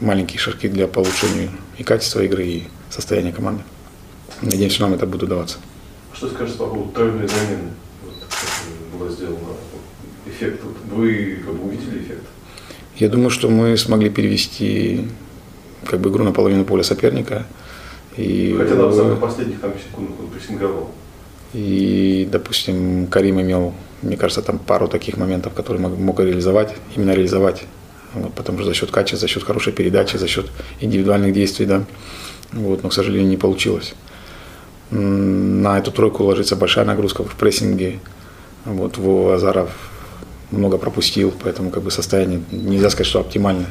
маленькие 0.00 0.38
шажки 0.38 0.68
для 0.68 0.86
улучшения 0.86 1.50
и 1.76 1.82
качества 1.82 2.20
игры, 2.20 2.46
и 2.46 2.62
состояния 2.88 3.30
команды. 3.30 3.62
Надеемся, 4.40 4.76
что 4.76 4.84
нам 4.86 4.94
это 4.94 5.04
будет 5.04 5.24
удаваться. 5.24 5.58
Что 6.14 6.28
скажете 6.28 6.56
по 6.56 6.66
поводу 6.66 6.92
тройной 6.92 7.28
замены? 7.28 7.72
Вот, 8.02 8.14
была 8.98 9.10
сделана 9.10 9.38
эффект. 10.26 10.62
Вы 10.90 11.42
как 11.44 11.54
бы 11.54 11.66
увидели 11.66 11.98
эффект? 11.98 12.24
Я 12.96 13.10
думаю, 13.10 13.28
что 13.28 13.50
мы 13.50 13.76
смогли 13.76 14.08
перевести 14.08 15.08
как 15.84 16.00
бы 16.00 16.08
игру 16.08 16.24
на 16.24 16.32
половину 16.32 16.64
поля 16.64 16.84
соперника. 16.84 17.46
И 18.16 18.54
Хотя 18.56 18.76
на 18.76 18.90
самых 18.90 19.20
последних 19.20 19.60
там 19.60 19.72
секундах 19.72 20.20
он 20.20 20.28
прессинговал. 20.28 20.90
И, 21.52 22.28
допустим, 22.30 23.06
Карим 23.08 23.40
имел, 23.40 23.74
мне 24.00 24.16
кажется, 24.16 24.42
там 24.42 24.58
пару 24.58 24.88
таких 24.88 25.16
моментов, 25.16 25.52
которые 25.54 25.86
мог, 25.86 26.20
реализовать, 26.20 26.74
именно 26.96 27.12
реализовать 27.12 27.64
вот, 28.14 28.34
потому 28.34 28.58
что 28.58 28.68
за 28.68 28.74
счет 28.74 28.90
качества, 28.90 29.18
за 29.18 29.28
счет 29.28 29.42
хорошей 29.42 29.72
передачи, 29.72 30.16
за 30.16 30.28
счет 30.28 30.50
индивидуальных 30.80 31.32
действий, 31.32 31.66
да, 31.66 31.84
вот, 32.52 32.82
но, 32.82 32.88
к 32.88 32.92
сожалению, 32.92 33.28
не 33.28 33.36
получилось. 33.36 33.94
На 34.90 35.78
эту 35.78 35.90
тройку 35.92 36.24
ложится 36.24 36.56
большая 36.56 36.84
нагрузка 36.84 37.24
в 37.24 37.34
прессинге, 37.36 38.00
вот, 38.64 38.98
Вова 38.98 39.36
Азаров 39.36 39.70
много 40.50 40.76
пропустил, 40.76 41.32
поэтому 41.42 41.70
как 41.70 41.82
бы 41.82 41.90
состояние 41.90 42.42
нельзя 42.50 42.90
сказать, 42.90 43.06
что 43.06 43.20
оптимальное. 43.20 43.70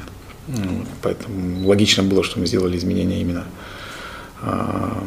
Поэтому 1.04 1.68
логично 1.68 2.04
было, 2.04 2.24
что 2.24 2.40
мы 2.40 2.48
сделали 2.48 2.76
изменения 2.78 3.22
именно 3.22 3.46
а, 4.42 5.04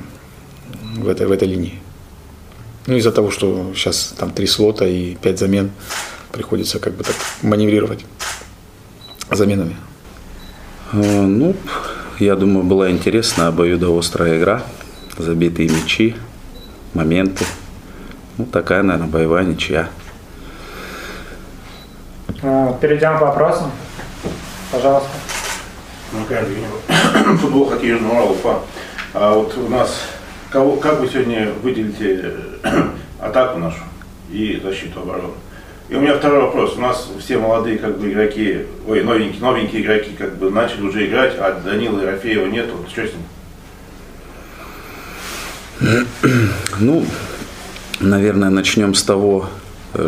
в 0.97 1.09
этой, 1.09 1.27
в 1.27 1.33
этой 1.33 1.49
линии. 1.49 1.81
Ну, 2.87 2.97
из-за 2.97 3.13
того, 3.13 3.31
что 3.31 3.73
сейчас 3.75 4.15
там 4.19 4.31
три 4.31 4.47
слота 4.47 4.87
и 4.87 5.15
пять 5.15 5.39
замен, 5.39 5.71
приходится 6.33 6.79
как 6.79 6.95
бы 6.95 7.05
так 7.05 7.17
маневрировать 7.43 8.05
заменами. 9.31 9.77
А, 10.93 10.97
ну, 10.97 11.57
я 12.19 12.37
думаю, 12.37 12.65
была 12.65 12.91
интересная 12.91 13.49
обоюдоострая 13.49 14.39
игра. 14.39 14.63
Забитые 15.17 15.69
мячи, 15.69 16.15
моменты. 16.93 17.45
Ну, 18.37 18.47
такая, 18.47 18.83
наверное, 18.83 19.11
боевая 19.11 19.45
ничья. 19.45 19.89
А, 22.43 22.73
перейдем 22.81 23.17
к 23.17 23.21
вопросам. 23.21 23.71
Пожалуйста. 24.71 25.11
Ну, 26.13 26.25
футбол, 27.39 27.67
хоккей, 27.71 27.95
Уфа. 27.95 28.61
А 29.15 29.35
вот 29.35 29.57
у 29.57 29.69
нас, 29.69 30.01
кого, 30.55 30.77
как 30.77 31.01
вы 31.01 31.09
сегодня 31.09 31.51
выделите 31.65 32.33
атаку 33.21 33.59
нашу 33.59 33.81
и 34.31 34.61
защиту 34.63 35.01
обороны? 35.01 35.35
И 35.89 35.97
у 35.97 36.01
меня 36.01 36.17
второй 36.17 36.43
вопрос. 36.43 36.77
У 36.77 36.81
нас 36.81 37.11
все 37.19 37.39
молодые 37.39 37.77
как 37.77 37.99
бы 37.99 38.09
игроки, 38.09 38.61
ой, 38.87 39.03
новенькие, 39.03 39.41
новенькие 39.43 39.83
игроки 39.83 40.11
как 40.17 40.37
бы 40.37 40.53
начали 40.53 40.83
уже 40.83 41.09
играть, 41.09 41.35
а 41.39 41.61
Данила 41.63 42.01
Ерофеева 42.01 42.47
нет. 42.47 42.71
Вот 42.73 42.89
что 42.89 43.03
с 43.05 43.11
ним? 45.81 46.07
Ну, 46.81 47.05
наверное, 48.01 48.51
начнем 48.51 48.95
с 48.95 49.03
того, 49.03 49.49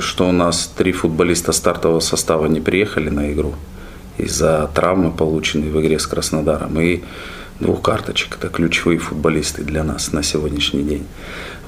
что 0.00 0.28
у 0.28 0.32
нас 0.32 0.72
три 0.76 0.92
футболиста 0.92 1.52
стартового 1.52 2.00
состава 2.00 2.46
не 2.46 2.60
приехали 2.60 3.08
на 3.08 3.32
игру 3.32 3.54
из-за 4.16 4.70
травмы, 4.74 5.10
полученной 5.12 5.70
в 5.70 5.80
игре 5.80 5.98
с 5.98 6.06
Краснодаром, 6.06 6.80
и 6.80 7.02
двух 7.60 7.82
карточек. 7.82 8.36
Это 8.38 8.48
ключевые 8.48 8.98
футболисты 8.98 9.62
для 9.62 9.84
нас 9.84 10.12
на 10.12 10.22
сегодняшний 10.22 10.82
день. 10.82 11.06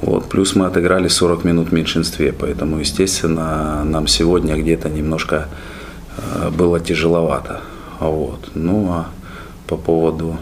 Вот. 0.00 0.28
Плюс 0.28 0.54
мы 0.54 0.66
отыграли 0.66 1.08
40 1.08 1.44
минут 1.44 1.68
в 1.68 1.72
меньшинстве, 1.72 2.32
поэтому, 2.32 2.78
естественно, 2.78 3.84
нам 3.84 4.06
сегодня 4.06 4.56
где-то 4.56 4.88
немножко 4.88 5.48
э, 6.16 6.50
было 6.50 6.80
тяжеловато. 6.80 7.60
Вот. 8.00 8.50
Ну 8.54 8.90
а 8.90 9.10
по 9.66 9.76
поводу 9.76 10.38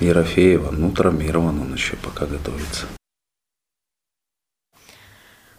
Ерофеева, 0.00 0.70
ну 0.70 0.90
травмирован 0.90 1.60
он 1.60 1.72
еще 1.74 1.96
пока 1.96 2.26
готовится. 2.26 2.86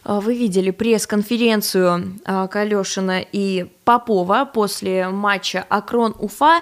А, 0.04 0.20
вы 0.20 0.34
видели 0.38 0.70
пресс-конференцию 0.70 2.18
а, 2.24 2.46
Калешина 2.46 3.20
и 3.20 3.66
Попова 3.84 4.44
после 4.46 5.08
матча 5.08 5.66
Акрон-Уфа. 5.68 6.60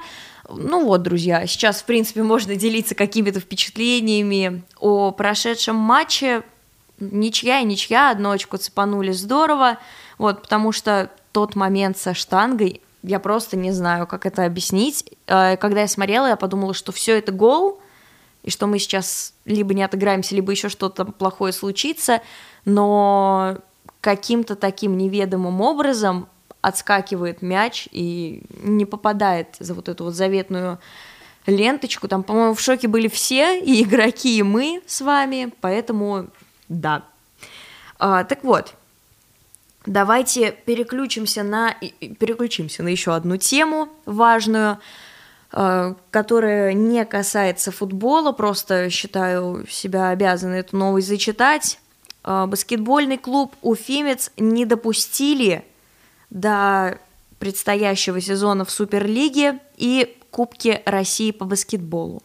Ну 0.49 0.85
вот, 0.85 1.03
друзья, 1.03 1.47
сейчас, 1.47 1.83
в 1.83 1.85
принципе, 1.85 2.23
можно 2.23 2.57
делиться 2.57 2.95
какими-то 2.95 3.41
впечатлениями 3.41 4.63
о 4.79 5.11
прошедшем 5.11 5.77
матче. 5.77 6.43
Ничья 6.99 7.61
и 7.61 7.65
ничья, 7.65 8.11
одну 8.11 8.31
очку 8.31 8.57
цепанули 8.57 9.13
здорово, 9.13 9.79
вот, 10.17 10.43
потому 10.43 10.73
что 10.73 11.11
тот 11.33 11.55
момент 11.55 11.99
со 11.99 12.15
штангой, 12.15 12.81
я 13.03 13.21
просто 13.21 13.57
не 13.57 13.71
знаю, 13.73 14.07
как 14.07 14.25
это 14.25 14.47
объяснить. 14.47 15.05
А, 15.27 15.57
когда 15.57 15.83
я 15.83 15.89
смотрела, 15.89 16.29
я 16.29 16.37
подумала, 16.37 16.73
что 16.73 16.93
все 16.93 17.19
это 17.19 17.33
гол, 17.33 17.81
и 18.43 18.51
что 18.51 18.67
мы 18.67 18.79
сейчас 18.79 19.35
либо 19.45 19.75
не 19.75 19.83
отыграемся, 19.83 20.35
либо 20.35 20.53
еще 20.53 20.69
что-то 20.69 21.05
плохое 21.05 21.53
случится– 21.53 22.23
но 22.67 23.57
каким-то 24.03 24.57
таким 24.57 24.99
неведомым 24.99 25.63
образом 25.63 26.29
отскакивает 26.67 27.43
мяч 27.43 27.89
и 27.93 28.43
не 28.61 28.87
попадает 28.87 29.55
за 29.61 29.73
вот 29.73 29.89
эту 29.89 30.03
вот 30.03 30.15
заветную 30.15 30.81
ленточку. 31.47 32.09
Там, 32.09 32.25
по-моему, 32.25 32.55
в 32.55 32.61
шоке 32.61 32.89
были 32.89 33.07
все, 33.07 33.61
и 33.61 33.85
игроки, 33.85 34.39
и 34.39 34.43
мы 34.43 34.83
с 34.85 35.01
вами, 35.01 35.53
поэтому 35.61 36.27
да. 36.69 37.05
А, 38.01 38.25
так 38.25 38.43
вот, 38.43 38.75
давайте 39.87 40.51
переключимся 40.51 41.45
на, 41.45 41.77
переключимся 42.01 42.83
на 42.83 42.89
еще 42.89 43.15
одну 43.15 43.37
тему 43.37 43.89
важную, 44.05 44.81
а, 45.53 45.95
которая 46.11 46.73
не 46.73 47.05
касается 47.05 47.71
футбола, 47.71 48.33
просто 48.33 48.91
считаю 48.91 49.65
себя 49.71 50.09
обязанной 50.09 50.59
эту 50.59 50.77
новость 50.77 51.07
зачитать. 51.07 51.79
А, 52.25 52.49
баскетбольный 52.49 53.19
клуб 53.19 53.55
«Уфимец» 53.63 54.33
не 54.37 54.65
допустили 54.65 55.65
до 56.31 56.99
предстоящего 57.39 58.21
сезона 58.21 58.65
в 58.65 58.71
Суперлиге 58.71 59.61
и 59.77 60.17
Кубке 60.31 60.83
России 60.87 61.31
по 61.31 61.45
баскетболу. 61.45 62.23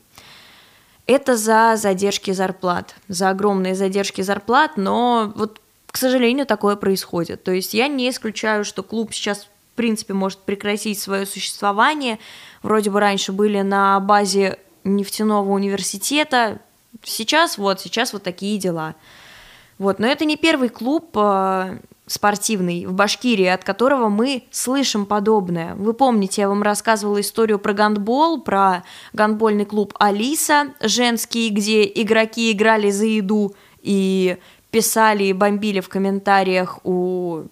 Это 1.05 1.35
за 1.35 1.75
задержки 1.75 2.31
зарплат, 2.31 2.95
за 3.07 3.29
огромные 3.29 3.75
задержки 3.75 4.21
зарплат, 4.21 4.77
но 4.77 5.33
вот, 5.35 5.59
к 5.87 5.97
сожалению, 5.97 6.45
такое 6.45 6.75
происходит. 6.75 7.43
То 7.43 7.51
есть 7.51 7.73
я 7.73 7.87
не 7.87 8.09
исключаю, 8.09 8.63
что 8.63 8.83
клуб 8.83 9.13
сейчас, 9.13 9.45
в 9.73 9.75
принципе, 9.75 10.13
может 10.13 10.39
прекратить 10.39 10.99
свое 10.99 11.25
существование. 11.25 12.19
Вроде 12.63 12.89
бы 12.89 12.99
раньше 12.99 13.31
были 13.31 13.61
на 13.61 13.99
базе 13.99 14.59
нефтяного 14.83 15.51
университета, 15.51 16.59
сейчас 17.03 17.57
вот, 17.57 17.81
сейчас 17.81 18.13
вот 18.13 18.23
такие 18.23 18.57
дела– 18.57 18.95
вот, 19.81 19.97
но 19.97 20.05
это 20.05 20.25
не 20.25 20.37
первый 20.37 20.69
клуб 20.69 21.09
э, 21.15 21.79
спортивный 22.07 22.85
в 22.85 22.93
Башкирии, 22.93 23.45
от 23.45 23.63
которого 23.63 24.09
мы 24.09 24.43
слышим 24.51 25.05
подобное. 25.05 25.75
Вы 25.75 25.93
помните, 25.93 26.41
я 26.41 26.49
вам 26.49 26.61
рассказывала 26.61 27.21
историю 27.21 27.59
про 27.59 27.73
гандбол, 27.73 28.41
про 28.41 28.83
гандбольный 29.13 29.65
клуб 29.65 29.93
«Алиса» 29.99 30.73
женский, 30.81 31.49
где 31.49 31.85
игроки 31.85 32.51
играли 32.51 32.91
за 32.91 33.05
еду 33.05 33.55
и 33.81 34.37
писали 34.71 35.25
и 35.25 35.33
бомбили 35.33 35.79
в 35.79 35.89
комментариях 35.89 36.79
у 36.83 37.43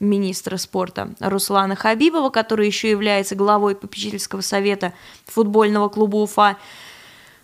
министра 0.00 0.56
спорта 0.56 1.10
Руслана 1.20 1.76
Хабибова, 1.76 2.30
который 2.30 2.66
еще 2.66 2.90
является 2.90 3.34
главой 3.34 3.76
попечительского 3.76 4.40
совета 4.40 4.92
футбольного 5.26 5.88
клуба 5.88 6.16
«Уфа». 6.16 6.56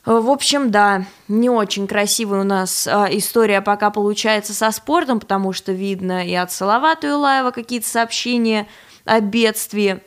В 0.07 0.31
общем, 0.31 0.71
да, 0.71 1.05
не 1.27 1.51
очень 1.51 1.88
красивая 1.88 2.42
у 2.42 2.45
нас 2.45 2.87
э, 2.87 2.90
история 3.11 3.61
пока 3.61 3.90
получается 3.90 4.55
со 4.55 4.71
спортом, 4.71 5.19
потому 5.19 5.53
что 5.53 5.73
видно 5.73 6.25
и 6.25 6.33
от 6.33 6.53
Салавата 6.53 7.09
Юлаева 7.09 7.51
какие-то 7.51 7.88
сообщения 7.88 8.69
о 9.05 9.19
бедствии. 9.19 10.01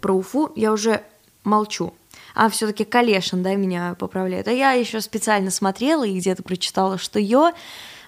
Про 0.00 0.14
Уфу 0.14 0.52
я 0.54 0.70
уже 0.70 1.02
молчу. 1.42 1.92
А 2.36 2.48
все-таки 2.50 2.84
Калешин, 2.84 3.42
да, 3.42 3.56
меня 3.56 3.96
поправляет. 3.98 4.46
А 4.46 4.52
я 4.52 4.72
еще 4.74 5.00
специально 5.00 5.50
смотрела 5.50 6.04
и 6.04 6.16
где-то 6.16 6.44
прочитала, 6.44 6.96
что 6.96 7.18
ее. 7.18 7.50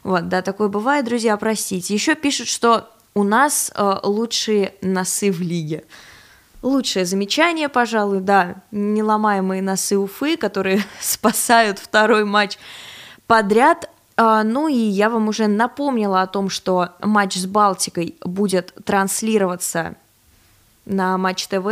Вот, 0.05 0.29
да, 0.29 0.41
такое 0.41 0.69
бывает, 0.69 1.05
друзья, 1.05 1.37
простите. 1.37 1.95
Еще 1.95 2.15
пишут, 2.15 2.47
что 2.47 2.89
у 3.15 3.25
нас 3.25 3.73
э, 3.75 3.95
лучшие 4.05 4.75
носы 4.83 5.33
в 5.33 5.41
лиге. 5.41 5.83
Лучшее 6.63 7.05
замечание, 7.05 7.69
пожалуй, 7.69 8.21
да, 8.21 8.63
неломаемые 8.71 9.61
носы 9.63 9.99
Уфы, 9.99 10.37
которые 10.37 10.85
спасают 11.01 11.81
второй 11.81 12.25
матч 12.25 12.57
подряд. 13.27 13.91
А, 14.17 14.45
ну 14.45 14.69
и 14.69 14.75
я 14.75 15.11
вам 15.11 15.29
уже 15.29 15.49
напомнила 15.49 16.23
о 16.23 16.27
том, 16.29 16.49
что 16.49 16.91
матч 17.01 17.35
с 17.35 17.47
Балтикой 17.47 18.17
будет 18.25 18.75
транслироваться 18.85 19.97
на 20.85 21.19
Матч 21.19 21.47
ТВ. 21.49 21.67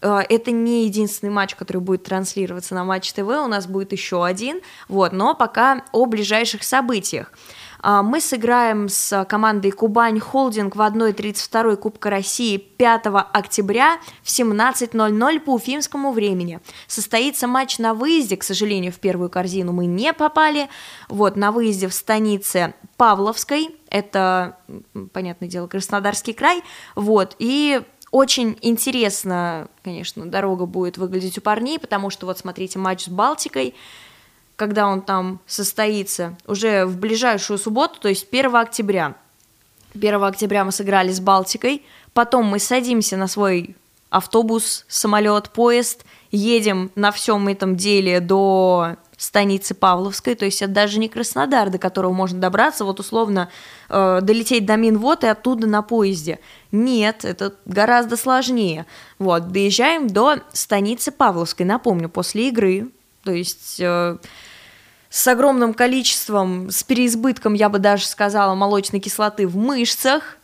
А, 0.00 0.22
это 0.28 0.50
не 0.50 0.84
единственный 0.84 1.30
матч, 1.30 1.54
который 1.54 1.80
будет 1.80 2.04
транслироваться 2.04 2.74
на 2.74 2.84
Матч 2.84 3.12
ТВ, 3.12 3.20
у 3.20 3.46
нас 3.46 3.66
будет 3.66 3.92
еще 3.92 4.24
один, 4.24 4.60
вот, 4.88 5.12
но 5.12 5.34
пока 5.34 5.82
о 5.92 6.06
ближайших 6.06 6.64
событиях. 6.64 7.32
А, 7.80 8.02
мы 8.02 8.20
сыграем 8.20 8.88
с 8.88 9.24
командой 9.26 9.70
Кубань 9.70 10.20
Холдинг 10.20 10.76
в 10.76 10.80
1.32 10.80 11.76
Кубка 11.76 12.10
России 12.10 12.56
5 12.56 13.02
октября 13.32 13.98
в 14.22 14.28
17.00 14.28 15.40
по 15.40 15.54
уфимскому 15.54 16.12
времени. 16.12 16.60
Состоится 16.86 17.46
матч 17.46 17.78
на 17.78 17.94
выезде, 17.94 18.36
к 18.36 18.42
сожалению, 18.42 18.92
в 18.92 18.98
первую 18.98 19.30
корзину 19.30 19.72
мы 19.72 19.86
не 19.86 20.12
попали. 20.12 20.68
Вот, 21.08 21.36
на 21.36 21.52
выезде 21.52 21.88
в 21.88 21.94
станице 21.94 22.74
Павловской, 22.96 23.76
это, 23.90 24.58
понятное 25.12 25.48
дело, 25.48 25.66
Краснодарский 25.66 26.34
край, 26.34 26.62
вот, 26.94 27.36
и 27.38 27.82
очень 28.10 28.56
интересно, 28.62 29.68
конечно, 29.82 30.26
дорога 30.26 30.66
будет 30.66 30.96
выглядеть 30.96 31.38
у 31.38 31.40
парней, 31.40 31.78
потому 31.78 32.10
что 32.10 32.26
вот 32.26 32.38
смотрите 32.38 32.78
матч 32.78 33.04
с 33.04 33.08
Балтикой, 33.08 33.74
когда 34.58 34.88
он 34.88 35.02
там 35.02 35.38
состоится, 35.46 36.36
уже 36.44 36.84
в 36.84 36.98
ближайшую 36.98 37.58
субботу, 37.58 38.00
то 38.00 38.08
есть 38.08 38.26
1 38.28 38.56
октября. 38.56 39.14
1 39.94 40.24
октября 40.24 40.64
мы 40.64 40.72
сыграли 40.72 41.12
с 41.12 41.20
Балтикой, 41.20 41.84
потом 42.12 42.46
мы 42.46 42.58
садимся 42.58 43.16
на 43.16 43.28
свой 43.28 43.76
автобус, 44.10 44.84
самолет, 44.88 45.50
поезд, 45.50 46.04
едем 46.32 46.90
на 46.96 47.12
всем 47.12 47.46
этом 47.46 47.76
деле 47.76 48.18
до 48.18 48.96
станицы 49.16 49.76
Павловской, 49.76 50.34
то 50.34 50.44
есть 50.44 50.60
это 50.60 50.72
даже 50.72 50.98
не 50.98 51.08
Краснодар, 51.08 51.70
до 51.70 51.78
которого 51.78 52.12
можно 52.12 52.40
добраться, 52.40 52.84
вот 52.84 52.98
условно 52.98 53.50
э, 53.88 54.18
долететь 54.22 54.66
до 54.66 54.76
Минвод 54.76 55.22
и 55.22 55.28
оттуда 55.28 55.68
на 55.68 55.82
поезде. 55.82 56.40
Нет, 56.72 57.24
это 57.24 57.54
гораздо 57.64 58.16
сложнее. 58.16 58.86
Вот, 59.20 59.52
доезжаем 59.52 60.08
до 60.08 60.38
станицы 60.52 61.12
Павловской, 61.12 61.64
напомню, 61.64 62.08
после 62.08 62.48
игры, 62.48 62.88
то 63.22 63.30
есть 63.32 63.78
э, 63.78 64.18
с 65.10 65.26
огромным 65.28 65.74
количеством, 65.74 66.70
с 66.70 66.82
переизбытком, 66.82 67.54
я 67.54 67.68
бы 67.68 67.78
даже 67.78 68.06
сказала, 68.06 68.54
молочной 68.54 69.00
кислоты 69.00 69.46
в 69.46 69.56
мышцах, 69.56 70.36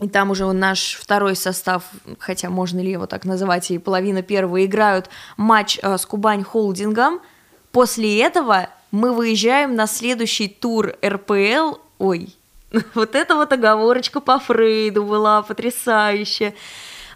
и 0.00 0.08
там 0.08 0.30
уже 0.30 0.50
наш 0.52 0.98
второй 1.00 1.36
состав, 1.36 1.84
хотя 2.18 2.50
можно 2.50 2.80
ли 2.80 2.90
его 2.90 3.06
так 3.06 3.24
называть, 3.24 3.70
и 3.70 3.78
половина 3.78 4.22
первого 4.22 4.64
играют 4.64 5.08
матч 5.36 5.78
э, 5.82 5.98
с 5.98 6.06
Кубань 6.06 6.44
Холдингом– 6.44 7.20
После 7.72 8.20
этого 8.20 8.68
мы 8.90 9.14
выезжаем 9.14 9.74
на 9.74 9.86
следующий 9.86 10.46
тур 10.46 10.94
РПЛ. 11.04 11.78
Ой, 11.98 12.36
вот 12.94 13.14
эта 13.14 13.34
вот 13.34 13.50
оговорочка 13.52 14.20
по 14.20 14.38
Фрейду 14.38 15.04
была 15.04 15.42
потрясающая. 15.42 16.54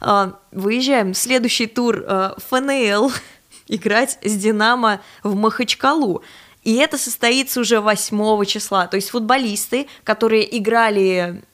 А, 0.01 0.33
выезжаем 0.51 1.13
в 1.13 1.19
следующий 1.19 1.67
тур 1.67 2.03
а, 2.07 2.37
ФНЛ 2.39 3.13
играть 3.69 4.19
с 4.23 4.35
Динамо 4.35 5.01
в 5.23 5.35
Махачкалу. 5.35 6.23
И 6.67 6.75
это 6.75 6.99
состоится 6.99 7.61
уже 7.61 7.81
8 7.81 8.45
числа. 8.45 8.89
То 8.89 8.97
есть 8.97 9.11
футболисты, 9.11 9.87
которые 10.03 10.59
играли 10.59 11.45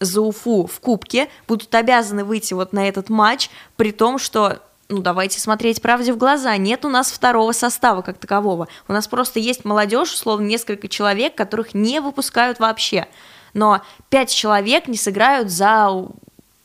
за 0.00 0.20
Уфу 0.20 0.66
в 0.66 0.80
Кубке, 0.80 1.28
будут 1.46 1.72
обязаны 1.72 2.24
выйти 2.24 2.52
вот 2.52 2.72
на 2.72 2.88
этот 2.88 3.08
матч, 3.08 3.48
при 3.76 3.92
том, 3.92 4.18
что 4.18 4.60
ну, 4.88 5.02
давайте 5.02 5.38
смотреть 5.38 5.80
правде 5.80 6.12
в 6.12 6.16
глаза. 6.16 6.56
Нет 6.56 6.84
у 6.84 6.88
нас 6.88 7.12
второго 7.12 7.52
состава 7.52 8.02
как 8.02 8.18
такового. 8.18 8.66
У 8.88 8.92
нас 8.92 9.06
просто 9.06 9.38
есть 9.38 9.64
молодежь, 9.64 10.12
условно, 10.12 10.46
несколько 10.46 10.88
человек, 10.88 11.36
которых 11.36 11.72
не 11.72 12.00
выпускают 12.00 12.58
вообще. 12.58 13.06
Но 13.54 13.82
пять 14.08 14.34
человек 14.34 14.88
не 14.88 14.96
сыграют 14.96 15.48
за 15.48 16.08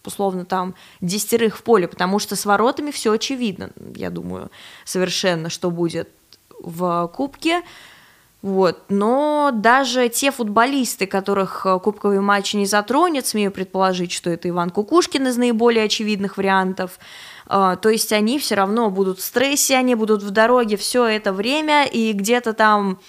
условно 0.04 0.46
там 0.46 0.74
десятерых 1.02 1.56
в 1.56 1.62
поле, 1.62 1.88
потому 1.88 2.18
что 2.18 2.36
с 2.36 2.46
воротами 2.46 2.90
все 2.90 3.12
очевидно, 3.12 3.70
я 3.94 4.10
думаю, 4.10 4.50
совершенно, 4.86 5.52
что 5.52 5.70
будет 5.70 6.10
в 6.64 7.08
Кубке. 7.14 7.62
Вот. 8.42 8.86
Но 8.90 9.52
даже 9.54 10.10
те 10.10 10.32
футболисты, 10.32 11.06
которых 11.06 11.66
кубковый 11.84 12.22
матч 12.22 12.56
не 12.56 12.66
затронет, 12.66 13.28
смею 13.28 13.52
предположить, 13.52 14.12
что 14.12 14.30
это 14.32 14.50
Иван 14.50 14.72
Кукушкин 14.72 15.28
из 15.28 15.38
наиболее 15.38 15.86
очевидных 15.86 16.38
вариантов, 16.38 16.98
а, 17.54 17.76
то 17.76 17.90
есть 17.90 18.14
они 18.14 18.40
все 18.40 18.56
равно 18.56 18.90
будут 18.90 19.20
в 19.20 19.24
стрессе, 19.24 19.76
они 19.76 19.94
будут 19.94 20.24
в 20.24 20.32
дороге 20.32 20.78
все 20.78 21.06
это 21.06 21.34
время, 21.34 21.86
и 21.86 22.14
где-то 22.14 22.54
там 22.54 23.00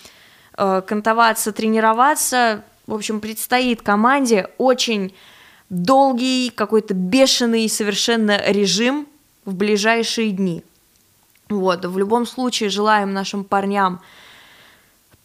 э, 0.59 0.83
кантоваться, 0.85 1.53
тренироваться. 1.53 2.64
В 2.88 2.95
общем, 2.95 3.21
предстоит 3.21 3.83
команде 3.83 4.51
очень 4.59 5.14
долгий, 5.71 6.51
какой-то 6.51 6.92
бешеный 6.92 7.68
совершенно 7.68 8.42
режим 8.51 9.07
в 9.45 9.55
ближайшие 9.55 10.33
дни. 10.33 10.64
Вот, 11.49 11.85
в 11.85 11.97
любом 11.97 12.27
случае 12.27 12.68
желаем 12.68 13.12
нашим 13.12 13.45
парням 13.45 14.01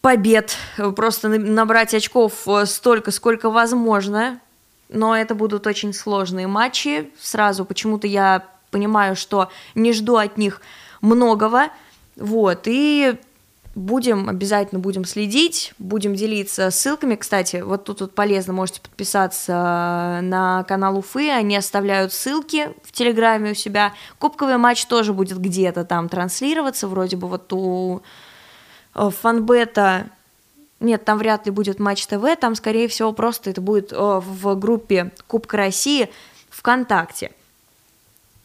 побед, 0.00 0.56
просто 0.96 1.28
набрать 1.28 1.94
очков 1.94 2.46
э, 2.46 2.66
столько, 2.66 3.10
сколько 3.10 3.50
возможно, 3.50 4.40
но 4.88 5.16
это 5.16 5.34
будут 5.34 5.66
очень 5.66 5.92
сложные 5.92 6.46
матчи. 6.46 7.10
Сразу 7.20 7.64
почему-то 7.64 8.06
я 8.06 8.44
понимаю, 8.70 9.16
что 9.16 9.50
не 9.74 9.92
жду 9.92 10.16
от 10.16 10.38
них 10.38 10.60
многого, 11.00 11.68
вот, 12.16 12.62
и 12.66 13.16
будем, 13.74 14.28
обязательно 14.28 14.80
будем 14.80 15.04
следить, 15.04 15.72
будем 15.78 16.14
делиться 16.14 16.70
ссылками, 16.70 17.14
кстати, 17.14 17.56
вот 17.64 17.84
тут 17.84 18.00
вот 18.00 18.14
полезно, 18.14 18.52
можете 18.52 18.80
подписаться 18.80 20.20
на 20.22 20.64
канал 20.68 20.98
Уфы, 20.98 21.30
они 21.30 21.56
оставляют 21.56 22.12
ссылки 22.12 22.70
в 22.82 22.92
Телеграме 22.92 23.52
у 23.52 23.54
себя, 23.54 23.92
кубковый 24.18 24.56
матч 24.56 24.86
тоже 24.86 25.12
будет 25.12 25.38
где-то 25.38 25.84
там 25.84 26.08
транслироваться, 26.08 26.88
вроде 26.88 27.16
бы 27.16 27.28
вот 27.28 27.52
у 27.52 27.98
э, 27.98 28.00
фанбета 29.10 30.10
нет, 30.80 31.04
там 31.04 31.18
вряд 31.18 31.46
ли 31.46 31.52
будет 31.52 31.80
Матч 31.80 32.06
ТВ, 32.06 32.24
там, 32.40 32.54
скорее 32.54 32.86
всего, 32.86 33.12
просто 33.12 33.50
это 33.50 33.60
будет 33.60 33.92
э, 33.92 33.96
в 33.96 34.54
группе 34.54 35.10
Кубка 35.26 35.56
России 35.56 36.08
ВКонтакте. 36.50 37.32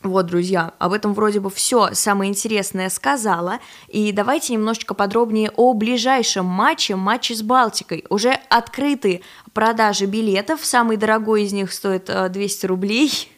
Вот, 0.02 0.26
друзья, 0.26 0.74
об 0.80 0.92
этом 0.92 1.14
вроде 1.14 1.40
бы 1.40 1.50
все 1.50 1.94
самое 1.94 2.30
интересное 2.30 2.90
сказала. 2.90 3.60
И 3.88 4.12
давайте 4.12 4.54
немножечко 4.54 4.94
подробнее 4.94 5.52
о 5.56 5.74
ближайшем 5.74 6.46
матче, 6.46 6.96
матче 6.96 7.36
с 7.36 7.42
Балтикой. 7.42 8.04
Уже 8.10 8.38
открыты 8.50 9.22
продажи 9.54 10.06
билетов, 10.06 10.66
самый 10.66 10.98
дорогой 10.98 11.44
из 11.44 11.54
них 11.54 11.72
стоит 11.72 12.10
200 12.32 12.66
э, 12.66 12.68
рублей. 12.68 13.30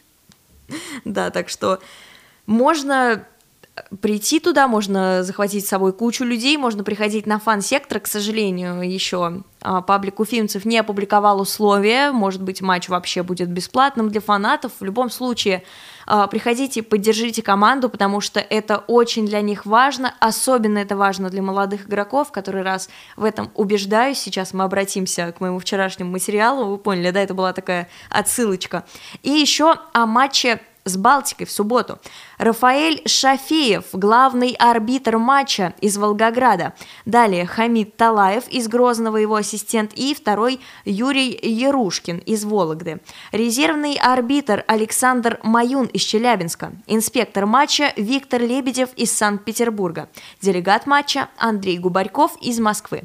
Да, 1.04 1.30
так 1.30 1.48
что 1.48 1.78
можно 2.46 3.24
прийти 4.00 4.40
туда, 4.40 4.68
можно 4.68 5.22
захватить 5.22 5.66
с 5.66 5.68
собой 5.68 5.92
кучу 5.92 6.24
людей, 6.24 6.56
можно 6.56 6.82
приходить 6.84 7.26
на 7.26 7.38
фан-сектор, 7.38 8.00
к 8.00 8.06
сожалению, 8.06 8.80
еще 8.80 9.42
а, 9.60 9.82
паблик 9.82 10.20
уфимцев 10.20 10.64
не 10.64 10.78
опубликовал 10.78 11.40
условия, 11.40 12.10
может 12.10 12.42
быть, 12.42 12.62
матч 12.62 12.88
вообще 12.88 13.22
будет 13.22 13.50
бесплатным 13.50 14.08
для 14.08 14.20
фанатов, 14.20 14.72
в 14.80 14.84
любом 14.84 15.10
случае, 15.10 15.62
а, 16.06 16.26
приходите, 16.26 16.82
поддержите 16.82 17.42
команду, 17.42 17.88
потому 17.88 18.20
что 18.20 18.40
это 18.40 18.78
очень 18.78 19.26
для 19.26 19.40
них 19.42 19.66
важно, 19.66 20.14
особенно 20.20 20.78
это 20.78 20.96
важно 20.96 21.28
для 21.28 21.42
молодых 21.42 21.86
игроков, 21.86 22.32
который 22.32 22.62
раз 22.62 22.88
в 23.16 23.24
этом 23.24 23.50
убеждаюсь, 23.54 24.18
сейчас 24.18 24.54
мы 24.54 24.64
обратимся 24.64 25.32
к 25.32 25.40
моему 25.40 25.58
вчерашнему 25.58 26.10
материалу, 26.10 26.64
вы 26.66 26.78
поняли, 26.78 27.10
да, 27.10 27.20
это 27.20 27.34
была 27.34 27.52
такая 27.52 27.88
отсылочка, 28.08 28.84
и 29.22 29.30
еще 29.30 29.74
о 29.92 30.06
матче 30.06 30.60
с 30.86 30.96
Балтикой 30.96 31.46
в 31.46 31.50
субботу. 31.50 31.98
Рафаэль 32.38 33.02
Шафеев, 33.06 33.84
главный 33.92 34.56
арбитр 34.58 35.18
матча 35.18 35.74
из 35.82 35.98
Волгограда. 35.98 36.72
Далее 37.04 37.44
Хамид 37.44 37.96
Талаев 37.96 38.48
из 38.48 38.68
Грозного, 38.68 39.18
его 39.18 39.34
ассистент. 39.34 39.92
И 39.94 40.14
второй 40.14 40.60
Юрий 40.86 41.38
Ярушкин 41.42 42.18
из 42.18 42.44
Вологды. 42.44 43.00
Резервный 43.32 43.98
арбитр 44.00 44.64
Александр 44.66 45.38
Маюн 45.42 45.86
из 45.86 46.02
Челябинска. 46.02 46.72
Инспектор 46.86 47.44
матча 47.44 47.92
Виктор 47.96 48.40
Лебедев 48.40 48.90
из 48.96 49.12
Санкт-Петербурга. 49.12 50.08
Делегат 50.40 50.86
матча 50.86 51.28
Андрей 51.36 51.78
Губарьков 51.78 52.36
из 52.40 52.60
Москвы. 52.60 53.02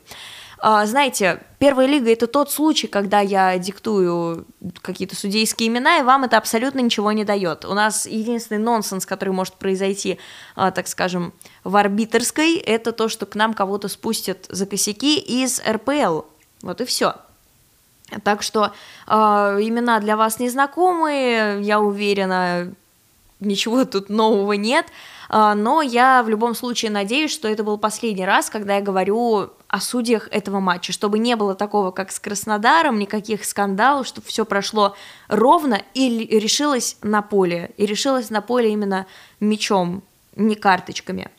А, 0.63 0.85
знаете, 0.85 1.41
первая 1.57 1.87
лига 1.87 2.11
это 2.11 2.27
тот 2.27 2.51
случай, 2.51 2.85
когда 2.85 3.19
я 3.19 3.57
диктую 3.57 4.45
какие-то 4.83 5.15
судейские 5.15 5.69
имена, 5.69 5.97
и 5.97 6.03
вам 6.03 6.23
это 6.23 6.37
абсолютно 6.37 6.81
ничего 6.81 7.11
не 7.11 7.25
дает. 7.25 7.65
У 7.65 7.73
нас 7.73 8.05
единственный 8.05 8.59
нонсенс, 8.59 9.07
который 9.07 9.31
может 9.31 9.55
произойти, 9.55 10.19
а, 10.55 10.69
так 10.69 10.87
скажем, 10.87 11.33
в 11.63 11.75
арбитрской, 11.75 12.57
это 12.57 12.91
то, 12.91 13.09
что 13.09 13.25
к 13.25 13.33
нам 13.33 13.55
кого-то 13.55 13.87
спустят 13.87 14.45
за 14.49 14.67
косяки 14.67 15.17
из 15.17 15.59
РПЛ. 15.67 16.21
Вот 16.61 16.79
и 16.79 16.85
все. 16.85 17.15
Так 18.23 18.43
что 18.43 18.71
э, 19.07 19.13
имена 19.13 19.99
для 19.99 20.15
вас 20.17 20.37
незнакомые, 20.37 21.61
я 21.63 21.79
уверена, 21.79 22.71
ничего 23.39 23.85
тут 23.85 24.09
нового 24.09 24.53
нет. 24.53 24.85
А, 25.33 25.55
но 25.55 25.81
я 25.81 26.23
в 26.23 26.29
любом 26.29 26.53
случае 26.53 26.91
надеюсь, 26.91 27.31
что 27.31 27.47
это 27.47 27.63
был 27.63 27.77
последний 27.77 28.25
раз, 28.25 28.49
когда 28.49 28.75
я 28.75 28.81
говорю 28.81 29.51
о 29.69 29.79
судьях 29.79 30.27
этого 30.29 30.59
матча, 30.59 30.91
чтобы 30.91 31.19
не 31.19 31.37
было 31.37 31.55
такого, 31.55 31.91
как 31.91 32.11
с 32.11 32.19
Краснодаром, 32.19 32.99
никаких 32.99 33.45
скандалов, 33.45 34.05
чтобы 34.05 34.27
все 34.27 34.43
прошло 34.43 34.93
ровно 35.29 35.81
и 35.93 36.37
решилось 36.37 36.97
на 37.01 37.21
поле, 37.21 37.71
и 37.77 37.85
решилось 37.85 38.29
на 38.29 38.41
поле 38.41 38.73
именно 38.73 39.05
мячом, 39.39 40.03
не 40.35 40.55
карточками. 40.55 41.29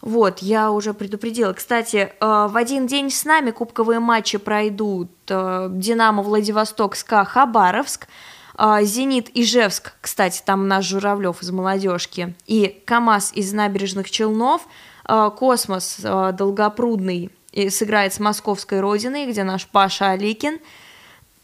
Вот, 0.00 0.40
я 0.40 0.72
уже 0.72 0.92
предупредила. 0.92 1.52
Кстати, 1.52 1.96
э, 1.96 2.46
в 2.50 2.56
один 2.56 2.88
день 2.88 3.10
с 3.10 3.24
нами 3.24 3.52
кубковые 3.52 4.00
матчи 4.00 4.38
пройдут 4.38 5.10
э, 5.28 5.68
Динамо 5.70 6.24
Владивосток, 6.24 6.96
СКА 6.96 7.24
Хабаровск, 7.24 8.08
Зенит 8.56 9.30
Ижевск, 9.34 9.94
кстати, 10.00 10.42
там 10.44 10.68
наш 10.68 10.86
Журавлев 10.86 11.42
из 11.42 11.50
молодежки, 11.50 12.34
и 12.46 12.82
КАМАЗ 12.84 13.32
из 13.34 13.52
Набережных 13.52 14.10
Челнов, 14.10 14.66
а, 15.04 15.30
Космос 15.30 16.00
а, 16.02 16.32
Долгопрудный 16.32 17.30
сыграет 17.68 18.12
с 18.12 18.20
московской 18.20 18.80
Родиной, 18.80 19.26
где 19.26 19.44
наш 19.44 19.66
Паша 19.66 20.10
Аликин, 20.10 20.58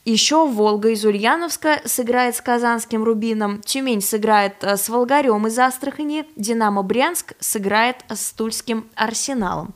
еще 0.05 0.47
Волга 0.47 0.91
из 0.91 1.05
Ульяновска 1.05 1.83
сыграет 1.85 2.35
с 2.35 2.41
Казанским 2.41 3.05
Рубином, 3.05 3.61
Тюмень 3.61 4.01
сыграет 4.01 4.63
с 4.63 4.89
Волгарем 4.89 5.47
из 5.47 5.59
Астрахани, 5.59 6.25
Динамо 6.37 6.83
Брянск 6.83 7.35
сыграет 7.39 7.97
с 8.09 8.33
Тульским 8.33 8.89
Арсеналом. 8.97 9.75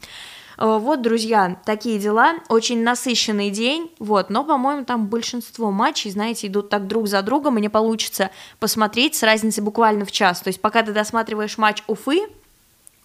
Э, 0.58 0.78
вот, 0.78 1.02
друзья, 1.02 1.56
такие 1.64 1.98
дела. 1.98 2.34
Очень 2.48 2.82
насыщенный 2.82 3.50
день, 3.50 3.90
вот, 3.98 4.30
но, 4.30 4.44
по-моему, 4.44 4.84
там 4.84 5.06
большинство 5.06 5.70
матчей, 5.70 6.10
знаете, 6.10 6.46
идут 6.46 6.68
так 6.68 6.86
друг 6.86 7.08
за 7.08 7.22
другом, 7.22 7.58
и 7.58 7.60
не 7.60 7.68
получится 7.68 8.30
посмотреть 8.60 9.14
с 9.14 9.22
разницей 9.22 9.62
буквально 9.62 10.04
в 10.04 10.12
час. 10.12 10.40
То 10.40 10.48
есть, 10.48 10.60
пока 10.60 10.82
ты 10.82 10.92
досматриваешь 10.92 11.58
матч 11.58 11.82
Уфы, 11.86 12.22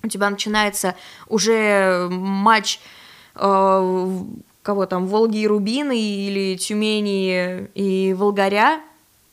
у 0.04 0.08
тебя 0.08 0.30
начинается 0.30 0.96
уже 1.28 2.08
матч 2.10 2.80
э, 3.36 4.20
кого 4.62 4.86
там, 4.86 5.08
Волги 5.08 5.40
и 5.40 5.48
Рубины 5.48 6.00
или 6.00 6.56
Тюмени 6.56 7.70
и 7.74 8.14
Волгаря, 8.14 8.82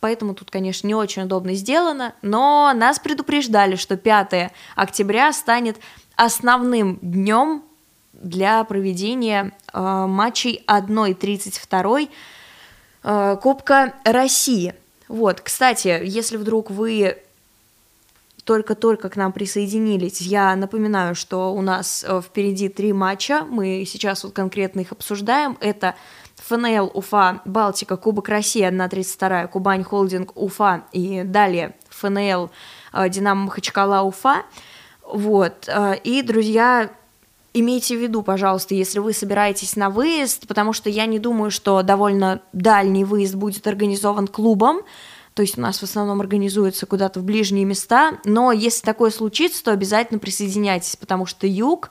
поэтому 0.01 0.35
тут, 0.35 0.51
конечно, 0.51 0.87
не 0.87 0.95
очень 0.95 1.23
удобно 1.23 1.55
сделано, 1.55 2.15
но 2.23 2.73
нас 2.75 2.99
предупреждали, 2.99 3.77
что 3.77 3.97
5 3.97 4.53
октября 4.77 5.33
станет 5.33 5.77
основным 6.17 6.99
днем 7.03 7.63
для 8.21 8.65
проведения 8.65 9.53
э, 9.73 10.07
матчей 10.07 10.65
1-32 10.67 12.09
э, 13.03 13.37
Кубка 13.43 13.95
России. 14.05 14.75
Вот, 15.09 15.41
кстати, 15.41 16.01
если 16.05 16.37
вдруг 16.37 16.71
вы 16.71 17.17
только-только 18.45 19.09
к 19.09 19.17
нам 19.17 19.33
присоединились, 19.33 20.21
я 20.21 20.55
напоминаю, 20.55 21.15
что 21.15 21.53
у 21.53 21.63
нас 21.63 22.05
э, 22.07 22.21
впереди 22.21 22.69
три 22.69 22.93
матча, 22.93 23.45
мы 23.45 23.85
сейчас 23.87 24.25
вот 24.25 24.33
конкретно 24.33 24.81
их 24.81 24.93
обсуждаем. 24.93 25.59
Это 25.61 25.97
ФНЛ 26.37 26.93
Уфа, 26.95 27.41
Балтика, 27.45 27.97
Кубок 27.97 28.29
России 28.29 28.63
1-32, 28.63 29.49
Кубань 29.49 29.83
Холдинг 29.83 30.37
Уфа 30.37 30.85
и 30.93 31.23
далее 31.25 31.75
ФНЛ 31.91 32.51
э, 32.93 33.09
Динамо 33.09 33.47
Махачкала 33.47 34.03
Уфа. 34.03 34.45
Вот, 35.03 35.69
э, 35.69 35.97
и, 36.05 36.23
друзья, 36.23 36.91
имейте 37.59 37.97
в 37.97 38.01
виду, 38.01 38.23
пожалуйста, 38.23 38.75
если 38.75 38.99
вы 38.99 39.13
собираетесь 39.13 39.77
на 39.77 39.91
выезд, 39.91 40.47
потому 40.47 40.73
что 40.73 40.91
я 40.91 41.07
не 41.07 41.19
думаю, 41.19 41.51
что 41.51 41.83
довольно 41.83 42.43
дальний 42.53 43.05
выезд 43.05 43.35
будет 43.35 43.67
организован 43.67 44.27
клубом, 44.27 44.83
то 45.35 45.43
есть 45.43 45.59
у 45.59 45.61
нас 45.61 45.79
в 45.79 45.83
основном 45.83 46.21
организуется 46.21 46.87
куда-то 46.87 47.21
в 47.21 47.25
ближние 47.25 47.65
места, 47.65 48.19
но 48.25 48.53
если 48.53 48.85
такое 48.85 49.11
случится, 49.11 49.65
то 49.65 49.73
обязательно 49.73 50.19
присоединяйтесь, 50.19 50.97
потому 50.97 51.27
что 51.27 51.47
юг, 51.47 51.91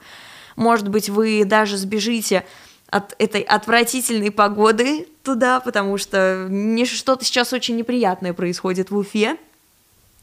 может 0.55 0.87
быть, 0.87 1.09
вы 1.09 1.43
даже 1.45 1.77
сбежите 1.77 2.45
от 2.89 3.15
этой 3.17 3.41
отвратительной 3.41 4.31
погоды 4.31 5.07
туда, 5.23 5.59
потому 5.59 5.97
что 5.97 6.49
что-то 6.85 7.25
сейчас 7.25 7.53
очень 7.53 7.75
неприятное 7.75 8.33
происходит 8.33 8.91
в 8.91 8.97
Уфе. 8.97 9.37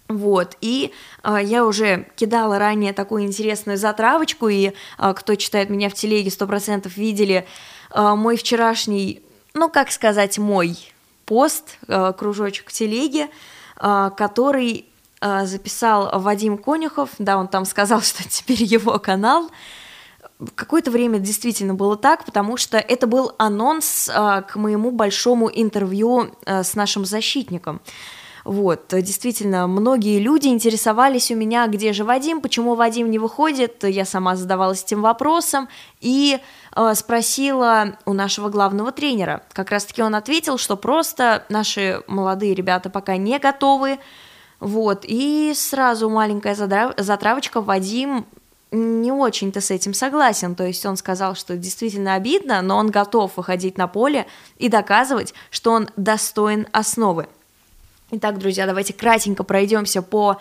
Вот, 0.08 0.56
и 0.60 0.92
э, 1.22 1.38
я 1.42 1.64
уже 1.64 2.06
кидала 2.16 2.58
ранее 2.58 2.92
такую 2.92 3.24
интересную 3.24 3.78
затравочку, 3.78 4.48
и 4.48 4.72
э, 4.98 5.14
кто 5.14 5.34
читает 5.36 5.70
меня 5.70 5.88
в 5.88 5.94
телеге, 5.94 6.30
сто 6.30 6.46
процентов 6.46 6.96
видели 6.96 7.46
э, 7.94 8.14
мой 8.14 8.36
вчерашний, 8.36 9.22
ну, 9.54 9.70
как 9.70 9.90
сказать, 9.90 10.38
мой 10.38 10.76
пост, 11.24 11.78
э, 11.88 12.12
кружочек 12.16 12.68
в 12.68 12.72
телеге, 12.72 13.30
э, 13.80 14.10
который 14.16 14.86
э, 15.20 15.46
записал 15.46 16.20
Вадим 16.20 16.58
Конюхов, 16.58 17.10
да, 17.18 17.38
он 17.38 17.48
там 17.48 17.64
сказал, 17.64 18.00
что 18.02 18.28
теперь 18.28 18.62
его 18.62 18.98
канал. 18.98 19.50
Какое-то 20.56 20.90
время 20.90 21.20
действительно 21.20 21.74
было 21.74 21.96
так, 21.96 22.24
потому 22.24 22.56
что 22.56 22.76
это 22.76 23.06
был 23.06 23.32
анонс 23.38 24.10
к 24.12 24.56
моему 24.56 24.90
большому 24.90 25.48
интервью 25.48 26.34
с 26.44 26.74
нашим 26.74 27.04
защитником. 27.04 27.80
Вот, 28.44 28.86
действительно, 28.90 29.66
многие 29.68 30.18
люди 30.18 30.48
интересовались 30.48 31.30
у 31.30 31.36
меня, 31.36 31.66
где 31.68 31.92
же 31.92 32.04
Вадим, 32.04 32.40
почему 32.40 32.74
Вадим 32.74 33.10
не 33.10 33.18
выходит, 33.18 33.84
я 33.84 34.04
сама 34.04 34.34
задавалась 34.34 34.82
этим 34.82 35.00
вопросом, 35.02 35.68
и 36.00 36.40
э, 36.74 36.94
спросила 36.94 37.96
у 38.04 38.12
нашего 38.12 38.48
главного 38.48 38.90
тренера. 38.90 39.42
Как 39.52 39.70
раз-таки 39.70 40.02
он 40.02 40.16
ответил, 40.16 40.58
что 40.58 40.76
просто 40.76 41.44
наши 41.48 42.02
молодые 42.08 42.54
ребята 42.54 42.90
пока 42.90 43.16
не 43.16 43.38
готовы, 43.38 43.98
вот, 44.58 45.04
и 45.04 45.52
сразу 45.54 46.08
маленькая 46.08 46.54
затравочка, 46.96 47.60
Вадим 47.60 48.26
не 48.72 49.12
очень-то 49.12 49.60
с 49.60 49.70
этим 49.70 49.92
согласен, 49.92 50.54
то 50.54 50.64
есть 50.64 50.84
он 50.86 50.96
сказал, 50.96 51.34
что 51.34 51.56
действительно 51.56 52.14
обидно, 52.14 52.62
но 52.62 52.76
он 52.78 52.90
готов 52.90 53.36
выходить 53.36 53.76
на 53.76 53.86
поле 53.86 54.26
и 54.56 54.68
доказывать, 54.68 55.34
что 55.50 55.72
он 55.72 55.88
достоин 55.96 56.66
основы. 56.72 57.28
Итак, 58.14 58.36
друзья, 58.36 58.66
давайте 58.66 58.92
кратенько 58.92 59.42
пройдемся 59.42 60.02
по 60.02 60.36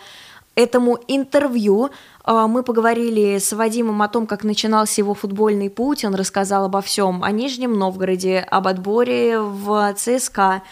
этому 0.56 1.00
интервью. 1.08 1.90
А, 2.26 2.48
мы 2.48 2.64
поговорили 2.64 3.38
с 3.38 3.54
Вадимом 3.54 4.02
о 4.02 4.10
том, 4.10 4.28
как 4.28 4.44
начинался 4.44 5.00
его 5.00 5.14
футбольный 5.14 5.70
путь. 5.70 6.04
Он 6.04 6.14
рассказал 6.14 6.66
обо 6.66 6.82
всем, 6.82 7.24
о 7.24 7.32
Нижнем 7.32 7.80
Новгороде, 7.80 8.40
об 8.40 8.68
отборе 8.68 9.40
в 9.40 9.94
ЦСКА. 9.94 10.64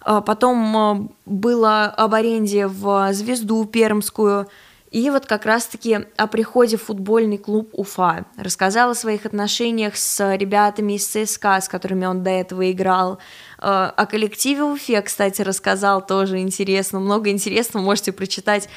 А, 0.00 0.20
потом 0.20 0.76
а, 0.76 1.08
было 1.26 1.84
об 1.84 2.12
аренде 2.12 2.66
в 2.66 3.12
«Звезду» 3.12 3.64
пермскую– 3.64 4.48
и 4.92 5.08
вот 5.08 5.24
как 5.24 5.46
раз-таки 5.46 6.00
о 6.16 6.26
приходе 6.26 6.76
в 6.76 6.82
футбольный 6.82 7.38
клуб 7.38 7.70
Уфа. 7.72 8.26
Рассказал 8.36 8.90
о 8.90 8.94
своих 8.94 9.24
отношениях 9.24 9.96
с 9.96 10.36
ребятами 10.36 10.94
из 10.94 11.06
ЦСКА, 11.06 11.62
с 11.62 11.68
которыми 11.68 12.04
он 12.04 12.22
до 12.22 12.28
этого 12.28 12.70
играл. 12.70 13.18
Э, 13.58 13.90
о 13.96 14.06
коллективе 14.06 14.64
Уфе, 14.64 15.00
кстати, 15.00 15.40
рассказал 15.40 16.06
тоже 16.06 16.40
интересно. 16.40 17.00
Много 17.00 17.30
интересного 17.30 17.82
можете 17.82 18.12
прочитать 18.12 18.68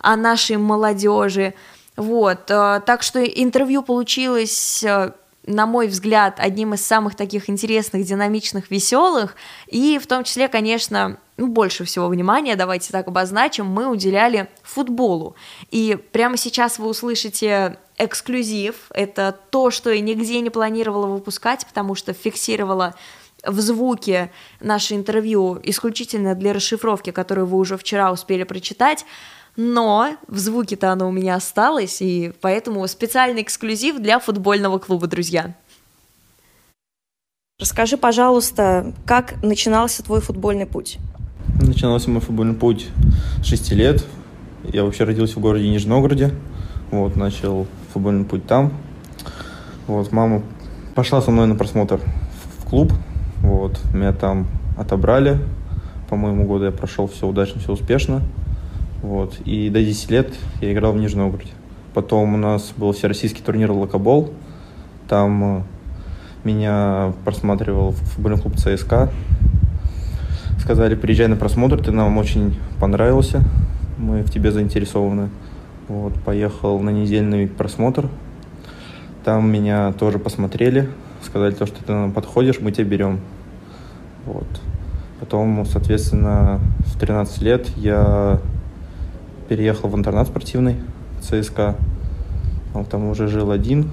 о 0.00 0.16
нашей 0.16 0.56
молодежи. 0.56 1.54
Вот, 1.94 2.50
э, 2.50 2.80
так 2.84 3.04
что 3.04 3.22
интервью 3.22 3.82
получилось 3.82 4.82
э, 4.82 5.12
на 5.46 5.66
мой 5.66 5.88
взгляд, 5.88 6.36
одним 6.38 6.74
из 6.74 6.84
самых 6.84 7.14
таких 7.14 7.48
интересных, 7.48 8.04
динамичных, 8.04 8.70
веселых, 8.70 9.36
и 9.66 9.98
в 9.98 10.06
том 10.06 10.24
числе, 10.24 10.48
конечно, 10.48 11.18
ну, 11.36 11.48
больше 11.48 11.84
всего 11.84 12.08
внимания, 12.08 12.56
давайте 12.56 12.92
так 12.92 13.08
обозначим, 13.08 13.66
мы 13.66 13.88
уделяли 13.88 14.48
футболу. 14.62 15.34
И 15.70 15.98
прямо 16.12 16.36
сейчас 16.36 16.78
вы 16.78 16.88
услышите 16.88 17.78
эксклюзив, 17.96 18.74
это 18.92 19.38
то, 19.50 19.70
что 19.70 19.90
я 19.90 20.00
нигде 20.00 20.40
не 20.40 20.50
планировала 20.50 21.06
выпускать, 21.06 21.66
потому 21.66 21.94
что 21.94 22.12
фиксировала 22.12 22.94
в 23.44 23.58
звуке 23.60 24.30
наше 24.60 24.94
интервью 24.94 25.58
исключительно 25.62 26.34
для 26.34 26.52
расшифровки, 26.52 27.10
которую 27.10 27.46
вы 27.46 27.58
уже 27.58 27.76
вчера 27.78 28.12
успели 28.12 28.42
прочитать, 28.44 29.06
но 29.56 30.16
в 30.28 30.38
звуке-то 30.38 30.92
оно 30.92 31.08
у 31.08 31.12
меня 31.12 31.34
осталось, 31.34 32.00
и 32.00 32.32
поэтому 32.40 32.86
специальный 32.88 33.42
эксклюзив 33.42 33.98
для 33.98 34.18
футбольного 34.18 34.78
клуба, 34.78 35.06
друзья. 35.06 35.54
Расскажи, 37.60 37.98
пожалуйста, 37.98 38.94
как 39.04 39.42
начинался 39.42 40.02
твой 40.02 40.20
футбольный 40.20 40.64
путь? 40.64 40.98
Начинался 41.60 42.08
мой 42.08 42.22
футбольный 42.22 42.54
путь 42.54 42.88
с 43.42 43.46
6 43.46 43.72
лет. 43.72 44.04
Я 44.64 44.84
вообще 44.84 45.04
родился 45.04 45.38
в 45.38 45.42
городе 45.42 45.68
Нижнем 45.68 45.90
Новгороде. 45.90 46.32
Вот, 46.90 47.16
начал 47.16 47.66
футбольный 47.92 48.24
путь 48.24 48.46
там. 48.46 48.72
Вот, 49.86 50.10
мама 50.10 50.42
пошла 50.94 51.20
со 51.20 51.30
мной 51.30 51.46
на 51.46 51.54
просмотр 51.54 52.00
в 52.58 52.68
клуб. 52.68 52.92
Вот, 53.42 53.78
меня 53.92 54.12
там 54.12 54.46
отобрали. 54.78 55.38
По 56.08 56.16
моему 56.16 56.46
году 56.46 56.64
я 56.64 56.72
прошел 56.72 57.08
все 57.08 57.26
удачно, 57.26 57.60
все 57.60 57.72
успешно. 57.72 58.22
Вот, 59.02 59.38
и 59.44 59.70
до 59.70 59.82
10 59.82 60.10
лет 60.10 60.34
я 60.60 60.72
играл 60.72 60.92
в 60.92 60.96
Нижнем 60.96 61.20
Новгороде. 61.20 61.52
Потом 61.94 62.34
у 62.34 62.36
нас 62.36 62.72
был 62.76 62.92
всероссийский 62.92 63.42
турнир 63.42 63.72
«Локобол». 63.72 64.32
Там 65.08 65.58
э, 65.58 65.62
меня 66.44 67.12
просматривал 67.24 67.92
футбольный 67.92 68.40
клуб 68.40 68.56
ЦСКА 68.56 69.10
сказали, 70.70 70.94
приезжай 70.94 71.26
на 71.26 71.34
просмотр, 71.34 71.82
ты 71.82 71.90
нам 71.90 72.16
очень 72.16 72.56
понравился, 72.78 73.42
мы 73.98 74.22
в 74.22 74.30
тебе 74.30 74.52
заинтересованы. 74.52 75.30
Вот, 75.88 76.14
поехал 76.22 76.78
на 76.78 76.90
недельный 76.90 77.48
просмотр, 77.48 78.08
там 79.24 79.50
меня 79.50 79.92
тоже 79.92 80.20
посмотрели, 80.20 80.88
сказали 81.24 81.52
то, 81.54 81.66
что 81.66 81.82
ты 81.82 81.90
нам 81.90 82.12
подходишь, 82.12 82.60
мы 82.60 82.70
тебя 82.70 82.84
берем. 82.84 83.18
Вот. 84.26 84.46
Потом, 85.18 85.66
соответственно, 85.66 86.60
в 86.86 87.00
13 87.00 87.42
лет 87.42 87.68
я 87.76 88.38
переехал 89.50 89.88
в 89.88 89.96
интернат 89.96 90.28
спортивный 90.28 90.76
ЦСКА. 91.22 91.74
Он 92.72 92.84
там 92.84 93.08
уже 93.08 93.26
жил 93.26 93.50
один. 93.50 93.90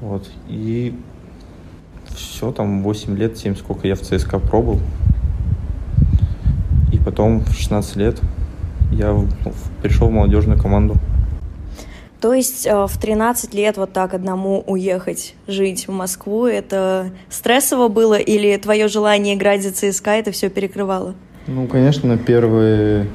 Вот. 0.00 0.26
И 0.48 0.94
все, 2.06 2.52
там 2.52 2.82
8 2.82 3.18
лет, 3.18 3.36
7, 3.36 3.54
сколько 3.54 3.86
я 3.86 3.94
в 3.94 4.00
ЦСКА 4.00 4.38
пробовал. 4.38 4.80
И 6.90 6.96
потом 6.96 7.40
в 7.40 7.52
16 7.52 7.96
лет 7.96 8.18
я 8.92 9.14
пришел 9.82 10.08
в 10.08 10.10
молодежную 10.10 10.58
команду. 10.58 10.96
То 12.18 12.32
есть 12.32 12.66
э, 12.66 12.86
в 12.86 12.98
13 12.98 13.52
лет 13.52 13.76
вот 13.76 13.92
так 13.92 14.14
одному 14.14 14.64
уехать 14.66 15.34
жить 15.46 15.86
в 15.86 15.92
Москву, 15.92 16.46
это 16.46 17.10
стрессово 17.28 17.88
было 17.88 18.18
или 18.18 18.56
твое 18.56 18.88
желание 18.88 19.34
играть 19.34 19.62
за 19.62 19.70
ЦСКА 19.70 20.12
это 20.12 20.30
все 20.30 20.48
перекрывало? 20.48 21.14
Ну, 21.46 21.66
конечно, 21.66 22.16
первые 22.16 23.06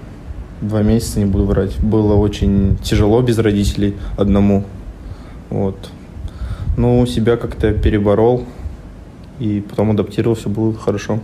два 0.62 0.82
месяца, 0.84 1.19
не 1.19 1.26
буду 1.26 1.45
врать, 1.45 1.78
было 1.80 2.15
очень 2.15 2.78
тяжело 2.84 3.21
без 3.21 3.38
родителей 3.39 3.97
одному. 4.17 4.63
Вот. 5.50 5.89
Ну, 6.78 7.06
себя 7.06 7.36
как-то 7.36 7.74
переборол 7.74 8.45
и 9.39 9.62
потом 9.67 9.91
адаптировал, 9.91 10.36
все 10.36 10.50
было 10.50 10.74
хорошо. 10.74 11.19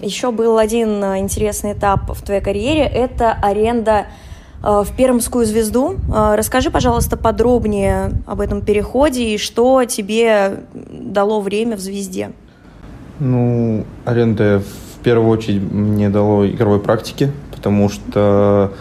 Еще 0.00 0.30
был 0.30 0.58
один 0.58 1.02
э, 1.02 1.18
интересный 1.18 1.72
этап 1.72 2.10
в 2.10 2.22
твоей 2.22 2.40
карьере– 2.40 2.82
это 2.84 3.32
аренда 3.32 4.06
э, 4.62 4.84
в 4.86 4.94
Пермскую 4.96 5.46
звезду. 5.46 5.96
Э, 6.14 6.34
расскажи, 6.36 6.70
пожалуйста, 6.70 7.16
подробнее 7.16 8.12
об 8.26 8.40
этом 8.40 8.60
переходе 8.60 9.34
и 9.34 9.38
что 9.38 9.84
тебе 9.84 10.60
дало 10.74 11.40
время 11.40 11.76
в 11.76 11.80
звезде. 11.80 12.32
Ну, 13.18 13.84
аренда 14.04 14.62
в 14.94 15.02
первую 15.02 15.30
очередь 15.30 15.62
мне 15.62 16.10
дало 16.10 16.46
игровой 16.46 16.80
практики, 16.80 17.32
потому 17.56 17.88
что 17.88 18.72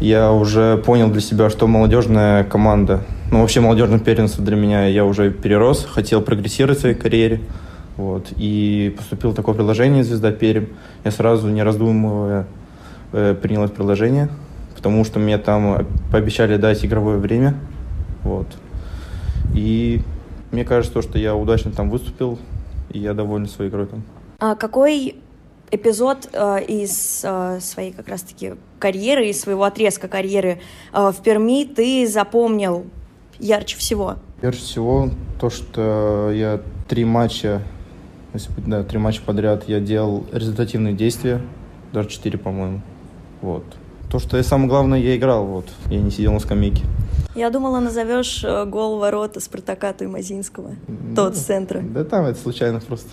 я 0.00 0.32
уже 0.32 0.78
понял 0.78 1.10
для 1.10 1.20
себя, 1.20 1.50
что 1.50 1.66
молодежная 1.66 2.44
команда, 2.44 3.02
ну 3.30 3.40
вообще 3.40 3.60
молодежное 3.60 3.98
первенство 3.98 4.42
для 4.44 4.56
меня 4.56 4.86
я 4.86 5.04
уже 5.04 5.30
перерос, 5.30 5.84
хотел 5.84 6.22
прогрессировать 6.22 6.78
в 6.78 6.80
своей 6.80 6.96
карьере. 6.96 7.40
Вот, 7.96 8.28
и 8.36 8.94
поступило 8.96 9.34
такое 9.34 9.54
предложение 9.54 10.02
«Звезда 10.02 10.32
Пермь». 10.32 10.68
Я 11.04 11.10
сразу, 11.10 11.48
не 11.50 11.62
раздумывая, 11.62 12.46
э, 13.12 13.34
принял 13.40 13.64
это 13.64 13.74
предложение, 13.74 14.30
потому 14.74 15.04
что 15.04 15.18
мне 15.18 15.36
там 15.36 15.86
пообещали 16.10 16.56
дать 16.56 16.82
игровое 16.84 17.18
время. 17.18 17.54
Вот. 18.22 18.46
И 19.54 20.00
мне 20.52 20.64
кажется, 20.64 21.02
что 21.02 21.18
я 21.18 21.34
удачно 21.34 21.70
там 21.70 21.90
выступил, 21.90 22.38
и 22.90 22.98
я 22.98 23.12
доволен 23.12 23.46
своей 23.46 23.70
игрой 23.70 23.86
там. 23.86 24.02
А 24.38 24.54
какой 24.54 25.16
эпизод 25.72 26.28
э, 26.32 26.64
из 26.64 27.22
э, 27.24 27.58
своей 27.60 27.92
как 27.92 28.06
раз-таки 28.08 28.54
карьеры, 28.78 29.28
из 29.28 29.40
своего 29.40 29.64
отрезка 29.64 30.06
карьеры 30.06 30.60
э, 30.92 31.10
в 31.10 31.22
Перми 31.22 31.64
ты 31.64 32.06
запомнил 32.06 32.84
ярче 33.38 33.78
всего? 33.78 34.16
Ярче 34.42 34.60
всего 34.60 35.10
то, 35.40 35.50
что 35.50 36.30
я 36.32 36.60
три 36.88 37.04
матча, 37.04 37.62
если 38.34 38.52
быть, 38.52 38.66
да, 38.66 38.84
три 38.84 38.98
матча 38.98 39.22
подряд 39.24 39.66
я 39.66 39.80
делал 39.80 40.24
результативные 40.30 40.94
действия, 40.94 41.40
даже 41.92 42.10
четыре, 42.10 42.38
по-моему. 42.38 42.82
Вот. 43.40 43.64
То, 44.10 44.18
что 44.18 44.36
я 44.36 44.42
самое 44.42 44.68
главное, 44.68 44.98
я 44.98 45.16
играл, 45.16 45.46
вот. 45.46 45.70
Я 45.86 46.00
не 46.00 46.10
сидел 46.10 46.32
на 46.32 46.38
скамейке. 46.38 46.84
Я 47.34 47.48
думала, 47.48 47.80
назовешь 47.80 48.44
э, 48.44 48.66
гол 48.66 48.98
ворота 48.98 49.40
Спартака 49.40 49.94
Туймазинского. 49.94 50.72
Тот 51.16 51.34
с 51.34 51.40
центра. 51.40 51.80
Да 51.80 52.04
там 52.04 52.26
это 52.26 52.38
случайно 52.38 52.78
просто. 52.80 53.08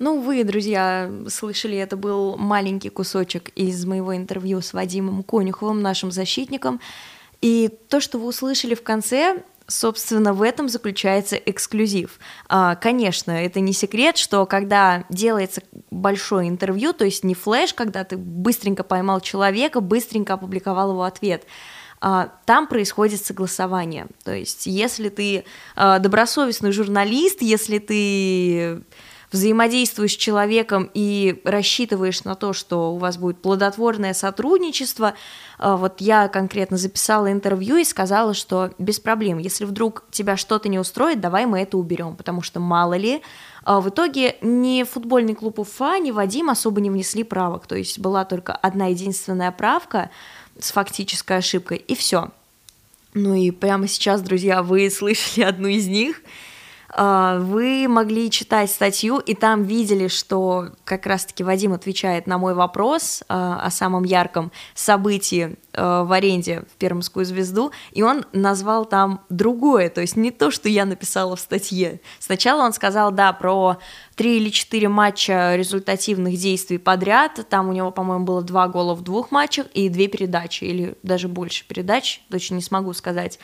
Ну, 0.00 0.18
вы, 0.18 0.44
друзья, 0.44 1.12
слышали, 1.28 1.76
это 1.76 1.94
был 1.94 2.38
маленький 2.38 2.88
кусочек 2.88 3.50
из 3.50 3.84
моего 3.84 4.16
интервью 4.16 4.62
с 4.62 4.72
Вадимом 4.72 5.22
Конюховым, 5.22 5.82
нашим 5.82 6.10
защитником. 6.10 6.80
И 7.42 7.68
то, 7.90 8.00
что 8.00 8.18
вы 8.18 8.28
услышали 8.28 8.74
в 8.74 8.82
конце, 8.82 9.42
собственно, 9.66 10.32
в 10.32 10.40
этом 10.40 10.70
заключается 10.70 11.36
эксклюзив. 11.36 12.18
А, 12.48 12.76
конечно, 12.76 13.30
это 13.30 13.60
не 13.60 13.74
секрет, 13.74 14.16
что 14.16 14.46
когда 14.46 15.04
делается 15.10 15.60
большое 15.90 16.48
интервью, 16.48 16.94
то 16.94 17.04
есть 17.04 17.22
не 17.22 17.34
флеш, 17.34 17.74
когда 17.74 18.02
ты 18.04 18.16
быстренько 18.16 18.84
поймал 18.84 19.20
человека, 19.20 19.82
быстренько 19.82 20.32
опубликовал 20.32 20.92
его 20.92 21.02
ответ, 21.02 21.44
а, 22.00 22.32
там 22.46 22.68
происходит 22.68 23.22
согласование. 23.22 24.06
То 24.24 24.32
есть, 24.34 24.64
если 24.64 25.10
ты 25.10 25.44
а, 25.76 25.98
добросовестный 25.98 26.72
журналист, 26.72 27.42
если 27.42 27.78
ты 27.78 28.82
взаимодействуешь 29.32 30.14
с 30.14 30.16
человеком 30.16 30.90
и 30.92 31.40
рассчитываешь 31.44 32.24
на 32.24 32.34
то, 32.34 32.52
что 32.52 32.92
у 32.92 32.98
вас 32.98 33.16
будет 33.16 33.40
плодотворное 33.40 34.12
сотрудничество, 34.12 35.14
а, 35.58 35.76
вот 35.76 36.00
я 36.00 36.28
конкретно 36.28 36.76
записала 36.76 37.30
интервью 37.30 37.76
и 37.76 37.84
сказала, 37.84 38.34
что 38.34 38.72
без 38.78 38.98
проблем, 38.98 39.38
если 39.38 39.64
вдруг 39.64 40.04
тебя 40.10 40.36
что-то 40.36 40.68
не 40.68 40.78
устроит, 40.78 41.20
давай 41.20 41.46
мы 41.46 41.60
это 41.60 41.78
уберем, 41.78 42.16
потому 42.16 42.42
что 42.42 42.58
мало 42.58 42.94
ли, 42.94 43.22
а, 43.62 43.80
в 43.80 43.88
итоге 43.88 44.36
ни 44.40 44.82
футбольный 44.82 45.34
клуб 45.34 45.60
Уфа, 45.60 45.98
ни 45.98 46.10
Вадим 46.10 46.50
особо 46.50 46.80
не 46.80 46.90
внесли 46.90 47.22
правок, 47.22 47.66
то 47.66 47.76
есть 47.76 47.98
была 48.00 48.24
только 48.24 48.52
одна 48.52 48.86
единственная 48.86 49.52
правка 49.52 50.10
с 50.58 50.72
фактической 50.72 51.38
ошибкой, 51.38 51.76
и 51.76 51.94
все. 51.94 52.30
Ну 53.14 53.34
и 53.34 53.50
прямо 53.50 53.86
сейчас, 53.86 54.22
друзья, 54.22 54.62
вы 54.64 54.90
слышали 54.90 55.44
одну 55.44 55.68
из 55.68 55.86
них– 55.86 56.20
вы 56.96 57.86
могли 57.88 58.30
читать 58.30 58.70
статью, 58.70 59.18
и 59.18 59.34
там 59.34 59.62
видели, 59.62 60.08
что 60.08 60.70
как 60.84 61.06
раз-таки 61.06 61.44
Вадим 61.44 61.72
отвечает 61.72 62.26
на 62.26 62.36
мой 62.36 62.54
вопрос 62.54 63.22
а, 63.28 63.60
о 63.62 63.70
самом 63.70 64.02
ярком 64.02 64.50
событии 64.74 65.56
а, 65.72 66.02
в 66.02 66.12
аренде 66.12 66.64
в 66.72 66.76
Пермскую 66.78 67.24
звезду, 67.24 67.70
и 67.92 68.02
он 68.02 68.24
назвал 68.32 68.86
там 68.86 69.20
другое, 69.28 69.88
то 69.88 70.00
есть 70.00 70.16
не 70.16 70.32
то, 70.32 70.50
что 70.50 70.68
я 70.68 70.84
написала 70.84 71.36
в 71.36 71.40
статье. 71.40 72.00
Сначала 72.18 72.62
он 72.62 72.72
сказал, 72.72 73.12
да, 73.12 73.32
про 73.32 73.78
три 74.16 74.38
или 74.38 74.50
четыре 74.50 74.88
матча 74.88 75.54
результативных 75.54 76.36
действий 76.36 76.78
подряд, 76.78 77.46
там 77.48 77.68
у 77.68 77.72
него, 77.72 77.92
по-моему, 77.92 78.24
было 78.24 78.42
два 78.42 78.66
гола 78.66 78.94
в 78.94 79.02
двух 79.02 79.30
матчах 79.30 79.66
и 79.74 79.88
две 79.88 80.08
передачи, 80.08 80.64
или 80.64 80.96
даже 81.04 81.28
больше 81.28 81.64
передач, 81.66 82.20
точно 82.30 82.56
не 82.56 82.62
смогу 82.62 82.92
сказать. 82.94 83.38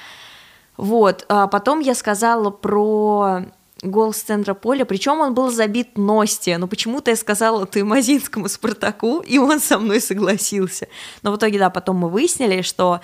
Вот, 0.77 1.25
а 1.29 1.47
потом 1.47 1.81
я 1.81 1.95
сказала 1.95 2.51
про 2.51 3.45
гол 3.83 4.13
с 4.13 4.23
центра 4.23 4.55
поля, 4.55 4.85
причем 4.85 5.21
он 5.21 5.35
был 5.35 5.51
забит 5.51 5.99
Носте, 5.99 6.59
но 6.59 6.67
почему-то 6.67 7.11
я 7.11 7.17
сказала 7.17 7.67
Туймазинскому 7.67 8.49
Спартаку, 8.49 9.21
и 9.21 9.39
он 9.39 9.61
со 9.61 9.79
мной 9.79 10.01
согласился. 10.01 10.89
Но 11.23 11.33
в 11.33 11.37
итоге, 11.37 11.59
да, 11.59 11.71
потом 11.71 11.97
мы 11.97 12.09
выяснили, 12.09 12.63
что 12.63 13.01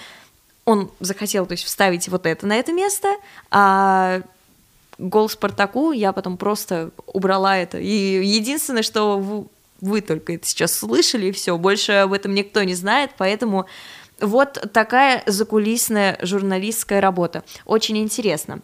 он 0.64 0.90
захотел, 1.00 1.46
то 1.46 1.52
есть, 1.52 1.64
вставить 1.64 2.08
вот 2.08 2.26
это 2.26 2.46
на 2.46 2.56
это 2.56 2.72
место, 2.72 3.16
а 3.50 4.22
гол 4.98 5.28
Спартаку 5.28 5.92
я 5.92 6.12
потом 6.12 6.36
просто 6.36 6.90
убрала 7.06 7.56
это. 7.58 7.78
И 7.78 8.24
единственное, 8.24 8.82
что 8.82 9.18
вы, 9.18 9.46
вы 9.80 10.00
только 10.00 10.34
это 10.34 10.46
сейчас 10.46 10.72
слышали, 10.72 11.26
и 11.26 11.32
все, 11.32 11.58
больше 11.58 11.92
об 11.92 12.12
этом 12.12 12.34
никто 12.34 12.62
не 12.62 12.74
знает, 12.74 13.10
поэтому 13.18 13.66
вот 14.22 14.64
такая 14.72 15.22
закулисная 15.26 16.18
журналистская 16.22 17.00
работа. 17.00 17.42
Очень 17.66 17.98
интересно. 17.98 18.60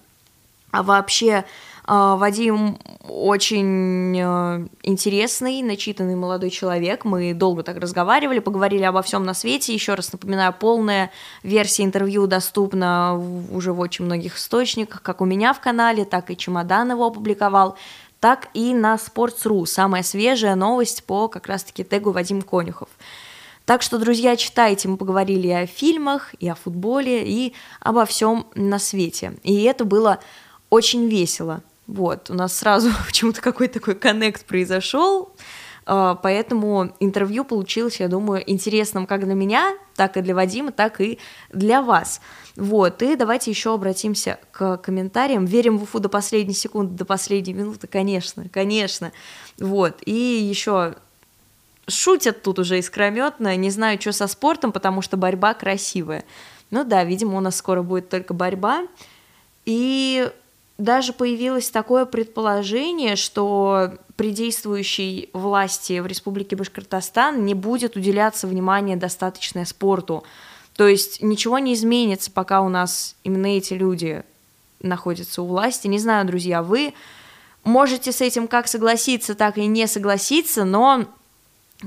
А 0.71 0.83
вообще, 0.83 1.45
а, 1.85 2.17
Вадим 2.17 2.79
очень 3.09 4.15
э, 4.19 4.67
интересный, 4.83 5.63
начитанный 5.63 6.15
молодой 6.15 6.51
человек. 6.51 7.07
Мы 7.07 7.33
долго 7.33 7.63
так 7.63 7.79
разговаривали, 7.79 8.39
поговорили 8.41 8.83
обо 8.83 9.01
всем 9.01 9.25
на 9.25 9.33
свете. 9.33 9.73
Еще 9.73 9.95
раз 9.95 10.13
напоминаю, 10.13 10.55
полная 10.59 11.11
версия 11.43 11.85
интервью 11.85 12.27
доступна 12.27 13.19
уже 13.51 13.73
в 13.73 13.81
очень 13.81 14.05
многих 14.05 14.37
источниках, 14.37 15.01
как 15.01 15.23
у 15.23 15.25
меня 15.25 15.55
в 15.55 15.61
канале, 15.61 16.05
так 16.05 16.31
и 16.31 16.37
Чемодан 16.37 16.91
его 16.91 17.07
опубликовал, 17.07 17.77
так 18.21 18.49
и 18.53 18.75
на 18.75 18.97
Sports.ru. 18.97 19.65
Самая 19.65 20.03
свежая 20.03 20.55
новость 20.55 21.05
по 21.05 21.29
как 21.29 21.47
раз-таки 21.47 21.85
тегу 21.85 22.11
Вадим 22.11 22.43
Конюхов. 22.43 22.91
Так 23.69 23.83
что, 23.83 23.99
друзья, 23.99 24.35
читайте, 24.35 24.89
мы 24.89 24.97
поговорили 24.97 25.49
и 25.49 25.53
о 25.53 25.67
фильмах, 25.67 26.35
и 26.41 26.49
о 26.49 26.55
футболе, 26.55 27.23
и 27.29 27.53
обо 27.81 28.07
всем 28.07 28.47
на 28.55 28.79
свете. 28.79 29.35
И 29.43 29.63
это 29.65 29.85
было 29.85 30.21
очень 30.71 31.07
весело. 31.07 31.63
Вот, 31.87 32.31
у 32.31 32.35
нас 32.35 32.57
сразу 32.57 32.89
почему-то 33.07 33.43
какой-то 33.43 33.75
такой 33.75 33.95
коннект 33.95 34.47
произошел, 34.47 35.35
а, 35.85 36.15
поэтому 36.15 36.95
интервью 36.99 37.45
получилось, 37.45 38.01
я 38.01 38.09
думаю, 38.09 38.43
интересным 38.51 39.07
как 39.07 39.27
для 39.27 39.35
меня, 39.35 39.77
так 39.97 40.17
и 40.17 40.23
для 40.23 40.35
Вадима, 40.35 40.73
так 40.73 41.03
и 41.03 41.19
для 41.53 41.83
вас. 41.83 42.23
Вот, 42.57 43.03
и 43.03 43.17
давайте 43.17 43.51
еще 43.51 43.75
обратимся 43.75 44.39
к 44.51 44.79
комментариям. 44.79 45.45
Верим 45.45 45.77
в 45.77 45.83
Уфу 45.83 45.99
до 45.99 46.09
последней 46.09 46.55
секунды, 46.55 46.95
до 46.95 47.05
последней 47.05 47.53
минуты, 47.53 47.87
конечно, 47.87 48.49
конечно. 48.49 49.13
Вот, 49.59 49.99
и 50.07 50.15
еще 50.15 50.95
шутят 51.89 52.43
тут 52.43 52.59
уже 52.59 52.79
искрометно, 52.79 53.57
не 53.57 53.71
знаю, 53.71 54.01
что 54.01 54.13
со 54.13 54.27
спортом, 54.27 54.73
потому 54.73 55.03
что 55.03 55.17
борьба 55.17 55.55
красивая. 55.55 56.25
Ну 56.71 56.85
да, 56.85 57.05
видимо, 57.05 57.37
у 57.39 57.41
нас 57.41 57.57
скоро 57.57 57.83
будет 57.83 58.09
только 58.09 58.35
борьба. 58.35 58.87
И 59.65 60.31
даже 60.77 61.13
появилось 61.13 61.71
такое 61.71 62.05
предположение, 62.05 63.17
что 63.17 63.95
при 64.17 64.31
действующей 64.31 65.31
власти 65.33 65.99
в 66.01 66.07
Республике 66.07 66.57
Башкортостан 66.57 67.45
не 67.45 67.55
будет 67.55 67.97
уделяться 67.97 68.47
внимание 68.47 68.97
достаточное 68.97 69.65
спорту. 69.65 70.25
То 70.77 70.87
есть 70.87 71.23
ничего 71.23 71.59
не 71.59 71.75
изменится, 71.75 72.31
пока 72.31 72.61
у 72.61 72.69
нас 72.69 73.17
именно 73.25 73.47
эти 73.47 73.75
люди 73.75 74.23
находятся 74.81 75.43
у 75.43 75.47
власти. 75.47 75.89
Не 75.89 75.99
знаю, 75.99 76.27
друзья, 76.27 76.63
вы 76.63 76.95
можете 77.65 78.13
с 78.13 78.21
этим 78.21 78.47
как 78.47 78.69
согласиться, 78.69 79.35
так 79.35 79.59
и 79.59 79.67
не 79.67 79.87
согласиться, 79.89 80.65
но 80.65 81.07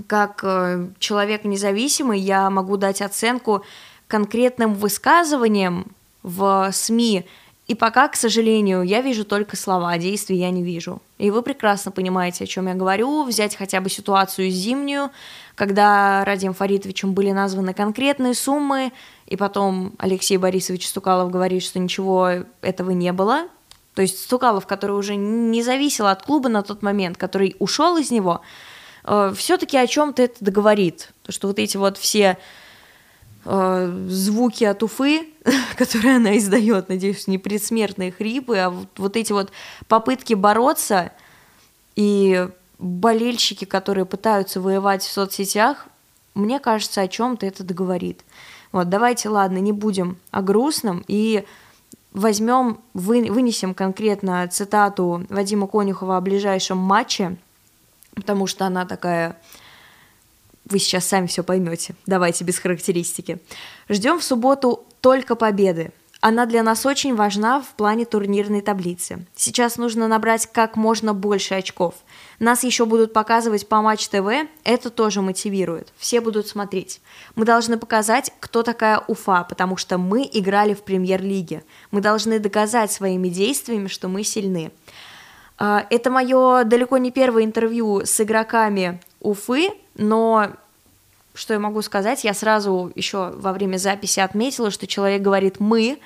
как 0.07 0.41
э, 0.43 0.87
человек 0.99 1.43
независимый 1.43 2.19
я 2.19 2.49
могу 2.49 2.77
дать 2.77 3.01
оценку 3.01 3.63
конкретным 4.07 4.73
высказываниям 4.73 5.87
в 6.23 6.69
СМИ, 6.71 7.25
и 7.71 7.75
пока, 7.75 8.09
к 8.09 8.17
сожалению, 8.17 8.81
я 8.81 8.99
вижу 8.99 9.23
только 9.23 9.55
слова, 9.55 9.97
действий 9.97 10.37
я 10.37 10.49
не 10.49 10.61
вижу. 10.61 11.01
И 11.17 11.31
вы 11.31 11.41
прекрасно 11.41 11.89
понимаете, 11.89 12.43
о 12.43 12.47
чем 12.47 12.67
я 12.67 12.73
говорю. 12.73 13.23
Взять 13.23 13.55
хотя 13.55 13.79
бы 13.79 13.89
ситуацию 13.89 14.49
зимнюю, 14.49 15.09
когда 15.55 16.25
Радием 16.25 16.53
Фаритовичем 16.53 17.13
были 17.13 17.31
названы 17.31 17.73
конкретные 17.73 18.33
суммы, 18.33 18.91
и 19.25 19.37
потом 19.37 19.93
Алексей 19.99 20.35
Борисович 20.35 20.85
Стукалов 20.85 21.31
говорит, 21.31 21.63
что 21.63 21.79
ничего 21.79 22.43
этого 22.61 22.91
не 22.91 23.13
было. 23.13 23.47
То 23.93 24.01
есть 24.01 24.21
Стукалов, 24.21 24.67
который 24.67 24.97
уже 24.97 25.15
не 25.15 25.63
зависел 25.63 26.07
от 26.07 26.23
клуба 26.23 26.49
на 26.49 26.63
тот 26.63 26.81
момент, 26.81 27.15
который 27.15 27.55
ушел 27.59 27.95
из 27.95 28.11
него, 28.11 28.41
э, 29.03 29.33
все-таки 29.35 29.77
о 29.77 29.87
чем-то 29.87 30.21
это 30.23 30.43
договорит. 30.43 31.13
То, 31.23 31.31
что 31.31 31.47
вот 31.47 31.59
эти 31.59 31.77
вот 31.77 31.97
все 31.97 32.37
э, 33.45 34.05
звуки 34.07 34.63
от 34.63 34.83
Уфы, 34.83 35.29
которые 35.77 36.17
она 36.17 36.37
издает, 36.37 36.89
надеюсь, 36.89 37.27
не 37.27 37.37
предсмертные 37.37 38.11
хрипы, 38.11 38.57
а 38.57 38.69
вот, 38.69 38.87
вот 38.97 39.17
эти 39.17 39.31
вот 39.31 39.51
попытки 39.87 40.33
бороться 40.33 41.11
и 41.95 42.47
болельщики, 42.77 43.65
которые 43.65 44.05
пытаются 44.05 44.59
воевать 44.59 45.03
в 45.03 45.11
соцсетях, 45.11 45.87
мне 46.33 46.59
кажется, 46.59 47.01
о 47.01 47.07
чем-то 47.07 47.45
это 47.45 47.63
договорит. 47.63 48.23
Вот, 48.71 48.89
давайте, 48.89 49.29
ладно, 49.29 49.57
не 49.57 49.71
будем 49.71 50.17
о 50.31 50.41
грустном 50.41 51.03
и 51.07 51.45
возьмем, 52.13 52.79
вы, 52.93 53.31
вынесем 53.31 53.73
конкретно 53.73 54.47
цитату 54.47 55.25
Вадима 55.29 55.67
Конюхова 55.67 56.17
о 56.17 56.21
ближайшем 56.21 56.77
матче, 56.77 57.37
потому 58.15 58.47
что 58.47 58.65
она 58.65 58.85
такая 58.85 59.37
вы 60.65 60.79
сейчас 60.79 61.05
сами 61.05 61.27
все 61.27 61.43
поймете. 61.43 61.95
Давайте 62.05 62.43
без 62.43 62.59
характеристики. 62.59 63.39
Ждем 63.89 64.19
в 64.19 64.23
субботу 64.23 64.85
только 65.01 65.35
победы. 65.35 65.91
Она 66.21 66.45
для 66.45 66.61
нас 66.61 66.85
очень 66.85 67.15
важна 67.15 67.61
в 67.61 67.69
плане 67.69 68.05
турнирной 68.05 68.61
таблицы. 68.61 69.25
Сейчас 69.35 69.77
нужно 69.77 70.07
набрать 70.07 70.45
как 70.45 70.75
можно 70.75 71.15
больше 71.15 71.55
очков. 71.55 71.95
Нас 72.37 72.63
еще 72.63 72.85
будут 72.85 73.11
показывать 73.11 73.67
по 73.67 73.81
Матч 73.81 74.07
ТВ, 74.07 74.29
это 74.63 74.91
тоже 74.91 75.21
мотивирует. 75.21 75.91
Все 75.97 76.21
будут 76.21 76.47
смотреть. 76.47 77.01
Мы 77.35 77.43
должны 77.43 77.79
показать, 77.79 78.31
кто 78.39 78.61
такая 78.61 79.03
Уфа, 79.07 79.43
потому 79.43 79.77
что 79.77 79.97
мы 79.97 80.29
играли 80.31 80.75
в 80.75 80.83
премьер-лиге. 80.83 81.63
Мы 81.89 82.01
должны 82.01 82.37
доказать 82.37 82.91
своими 82.91 83.27
действиями, 83.27 83.87
что 83.87 84.07
мы 84.07 84.23
сильны. 84.23 84.71
А, 85.63 85.85
это 85.91 86.09
мое 86.09 86.63
далеко 86.63 86.97
не 86.97 87.11
первое 87.11 87.43
интервью 87.43 88.01
с 88.03 88.19
игроками 88.19 88.99
Уфы, 89.19 89.69
но 89.93 90.53
что 91.35 91.53
я 91.53 91.59
могу 91.59 91.83
сказать? 91.83 92.23
Я 92.23 92.33
сразу 92.33 92.91
еще 92.95 93.29
во 93.35 93.53
время 93.53 93.77
записи 93.77 94.21
отметила, 94.21 94.71
что 94.71 94.87
человек 94.87 95.21
говорит 95.21 95.59
«мы», 95.59 95.99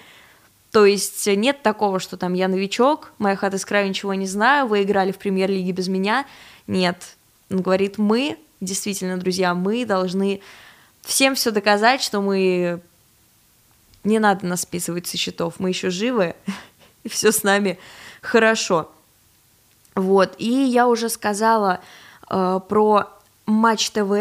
то 0.72 0.86
есть 0.86 1.26
нет 1.26 1.64
такого, 1.64 2.02
что 2.02 2.18
там 2.18 2.34
я 2.34 2.50
новичок, 2.50 3.14
моя 3.18 3.38
хата 3.38 3.58
с 3.58 3.64
краю 3.64 3.88
ничего 3.88 4.14
не 4.14 4.28
знаю, 4.28 4.68
вы 4.68 4.84
играли 4.84 5.14
в 5.14 5.18
премьер-лиге 5.18 5.72
без 5.72 5.88
меня. 5.88 6.26
Нет, 6.68 7.16
он 7.50 7.62
говорит 7.62 7.98
«мы», 7.98 8.38
действительно, 8.60 9.16
друзья, 9.16 9.54
мы 9.54 9.86
должны 9.86 10.42
всем 11.02 11.34
все 11.36 11.52
доказать, 11.52 12.02
что 12.02 12.20
мы... 12.20 12.82
Не 14.04 14.20
надо 14.20 14.46
нас 14.48 14.64
списывать 14.64 15.08
со 15.08 15.16
счетов, 15.16 15.54
мы 15.60 15.70
еще 15.70 15.92
живы, 15.92 16.36
и 17.06 17.08
все 17.08 17.32
с 17.32 17.42
нами 17.42 17.80
хорошо. 18.22 18.92
Вот, 19.96 20.36
и 20.38 20.50
я 20.50 20.88
уже 20.88 21.10
сказала 21.10 21.80
э, 22.30 22.60
про 22.68 23.10
Матч 23.46 23.90
ТВ, 23.92 24.12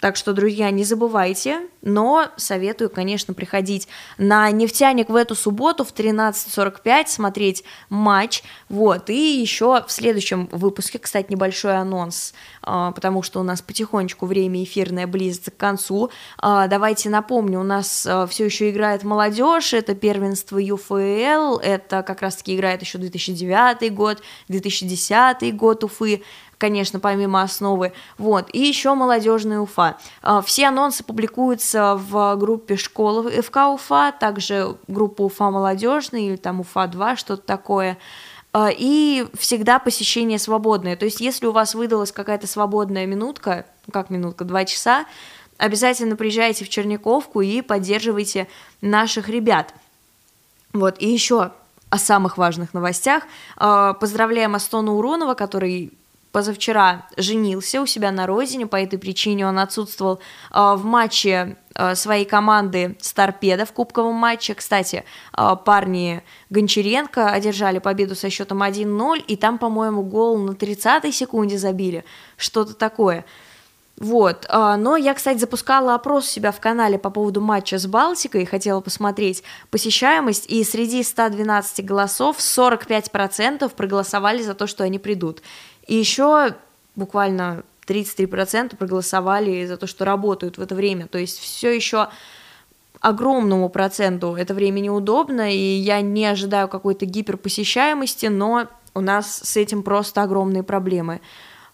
так 0.00 0.14
что, 0.14 0.32
друзья, 0.32 0.70
не 0.70 0.84
забывайте, 0.84 1.62
но 1.82 2.28
советую, 2.36 2.88
конечно, 2.88 3.34
приходить 3.34 3.88
на 4.16 4.48
«Нефтяник» 4.50 5.08
в 5.08 5.16
эту 5.16 5.34
субботу 5.34 5.84
в 5.84 5.92
13.45, 5.92 7.06
смотреть 7.08 7.64
матч, 7.88 8.42
вот, 8.68 9.10
и 9.10 9.40
еще 9.40 9.82
в 9.84 9.90
следующем 9.90 10.48
выпуске, 10.52 11.00
кстати, 11.00 11.32
небольшой 11.32 11.76
анонс, 11.76 12.32
а, 12.62 12.92
потому 12.92 13.22
что 13.22 13.40
у 13.40 13.42
нас 13.42 13.60
потихонечку 13.60 14.26
время 14.26 14.62
эфирное 14.62 15.08
близится 15.08 15.50
к 15.50 15.56
концу, 15.56 16.10
а, 16.38 16.68
давайте 16.68 17.10
напомню, 17.10 17.60
у 17.60 17.64
нас 17.64 18.06
а, 18.08 18.26
все 18.28 18.44
еще 18.44 18.70
играет 18.70 19.02
молодежь, 19.02 19.72
это 19.72 19.96
первенство 19.96 20.58
ЮФЛ, 20.58 21.58
это 21.58 22.04
как 22.04 22.22
раз-таки 22.22 22.54
играет 22.54 22.82
еще 22.82 22.98
2009 22.98 23.92
год, 23.92 24.22
2010 24.48 25.56
год 25.56 25.82
Уфы, 25.82 26.22
конечно, 26.58 27.00
помимо 27.00 27.42
основы. 27.42 27.92
Вот. 28.18 28.48
И 28.52 28.58
еще 28.60 28.94
молодежная 28.94 29.60
Уфа. 29.60 29.96
А, 30.22 30.42
все 30.42 30.66
анонсы 30.66 31.04
публикуются 31.04 31.94
в 31.96 32.36
группе 32.36 32.76
школы 32.76 33.30
ФК 33.42 33.56
Уфа, 33.72 34.12
также 34.12 34.76
группа 34.88 35.22
Уфа 35.22 35.50
молодежная 35.50 36.20
или 36.20 36.36
там 36.36 36.60
Уфа 36.60 36.86
2, 36.86 37.16
что-то 37.16 37.42
такое. 37.42 37.96
А, 38.52 38.70
и 38.70 39.26
всегда 39.38 39.78
посещение 39.78 40.38
свободное. 40.38 40.96
То 40.96 41.04
есть, 41.04 41.20
если 41.20 41.46
у 41.46 41.52
вас 41.52 41.74
выдалась 41.74 42.12
какая-то 42.12 42.46
свободная 42.46 43.06
минутка, 43.06 43.66
ну, 43.86 43.92
как 43.92 44.10
минутка, 44.10 44.44
два 44.44 44.64
часа, 44.64 45.06
обязательно 45.58 46.16
приезжайте 46.16 46.64
в 46.64 46.68
Черниковку 46.68 47.40
и 47.40 47.62
поддерживайте 47.62 48.48
наших 48.80 49.28
ребят. 49.28 49.74
Вот, 50.72 50.96
и 50.98 51.08
еще 51.08 51.52
о 51.90 51.98
самых 51.98 52.36
важных 52.36 52.74
новостях. 52.74 53.22
А, 53.56 53.94
поздравляем 53.94 54.54
Астона 54.54 54.92
Уронова, 54.92 55.34
который 55.34 55.92
позавчера 56.32 57.06
женился 57.16 57.80
у 57.80 57.86
себя 57.86 58.12
на 58.12 58.26
родине, 58.26 58.66
по 58.66 58.76
этой 58.76 58.98
причине 58.98 59.46
он 59.46 59.58
отсутствовал 59.58 60.20
э, 60.50 60.74
в 60.74 60.84
матче 60.84 61.56
э, 61.74 61.94
своей 61.94 62.24
команды 62.24 62.96
с 63.00 63.12
Торпедо 63.12 63.64
в 63.64 63.72
кубковом 63.72 64.14
матче. 64.14 64.54
Кстати, 64.54 65.04
э, 65.36 65.56
парни 65.64 66.22
Гончаренко 66.50 67.30
одержали 67.30 67.78
победу 67.78 68.14
со 68.14 68.30
счетом 68.30 68.62
1-0, 68.62 69.18
и 69.26 69.36
там, 69.36 69.58
по-моему, 69.58 70.02
гол 70.02 70.38
на 70.38 70.52
30-й 70.52 71.12
секунде 71.12 71.58
забили, 71.58 72.04
что-то 72.36 72.74
такое. 72.74 73.24
Вот, 73.96 74.46
но 74.48 74.96
я, 74.96 75.12
кстати, 75.12 75.38
запускала 75.38 75.96
опрос 75.96 76.28
у 76.28 76.30
себя 76.30 76.52
в 76.52 76.60
канале 76.60 77.00
по 77.00 77.10
поводу 77.10 77.40
матча 77.40 77.78
с 77.78 77.86
Балтикой, 77.88 78.46
хотела 78.46 78.80
посмотреть 78.80 79.42
посещаемость, 79.70 80.46
и 80.46 80.62
среди 80.62 81.02
112 81.02 81.84
голосов 81.84 82.38
45% 82.38 83.68
проголосовали 83.70 84.40
за 84.40 84.54
то, 84.54 84.68
что 84.68 84.84
они 84.84 85.00
придут. 85.00 85.42
И 85.88 85.96
еще 85.96 86.54
буквально 86.94 87.64
33% 87.88 88.76
проголосовали 88.76 89.66
за 89.66 89.76
то, 89.76 89.86
что 89.86 90.04
работают 90.04 90.58
в 90.58 90.62
это 90.62 90.74
время. 90.74 91.08
То 91.08 91.18
есть 91.18 91.38
все 91.38 91.74
еще 91.74 92.08
огромному 93.00 93.68
проценту 93.68 94.34
это 94.34 94.54
время 94.54 94.80
неудобно, 94.80 95.52
и 95.52 95.56
я 95.56 96.00
не 96.00 96.26
ожидаю 96.26 96.68
какой-то 96.68 97.06
гиперпосещаемости, 97.06 98.26
но 98.26 98.66
у 98.94 99.00
нас 99.00 99.40
с 99.42 99.56
этим 99.56 99.82
просто 99.82 100.22
огромные 100.22 100.62
проблемы. 100.62 101.20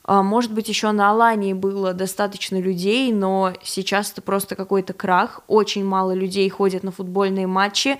А, 0.04 0.22
может 0.22 0.52
быть, 0.52 0.68
еще 0.68 0.92
на 0.92 1.10
Алании 1.10 1.54
было 1.54 1.94
достаточно 1.94 2.60
людей, 2.60 3.10
но 3.12 3.52
сейчас 3.62 4.12
это 4.12 4.20
просто 4.20 4.54
какой-то 4.54 4.92
крах. 4.92 5.40
Очень 5.48 5.84
мало 5.84 6.12
людей 6.12 6.48
ходят 6.50 6.82
на 6.82 6.92
футбольные 6.92 7.46
матчи. 7.46 7.98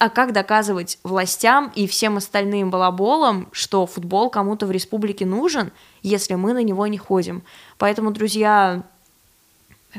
А 0.00 0.08
как 0.08 0.32
доказывать 0.32 0.98
властям 1.04 1.70
и 1.74 1.86
всем 1.86 2.16
остальным 2.16 2.70
балаболам, 2.70 3.50
что 3.52 3.84
футбол 3.84 4.30
кому-то 4.30 4.66
в 4.66 4.70
республике 4.70 5.26
нужен, 5.26 5.72
если 6.00 6.36
мы 6.36 6.54
на 6.54 6.62
него 6.62 6.86
не 6.86 6.96
ходим? 6.96 7.42
Поэтому, 7.76 8.10
друзья, 8.10 8.82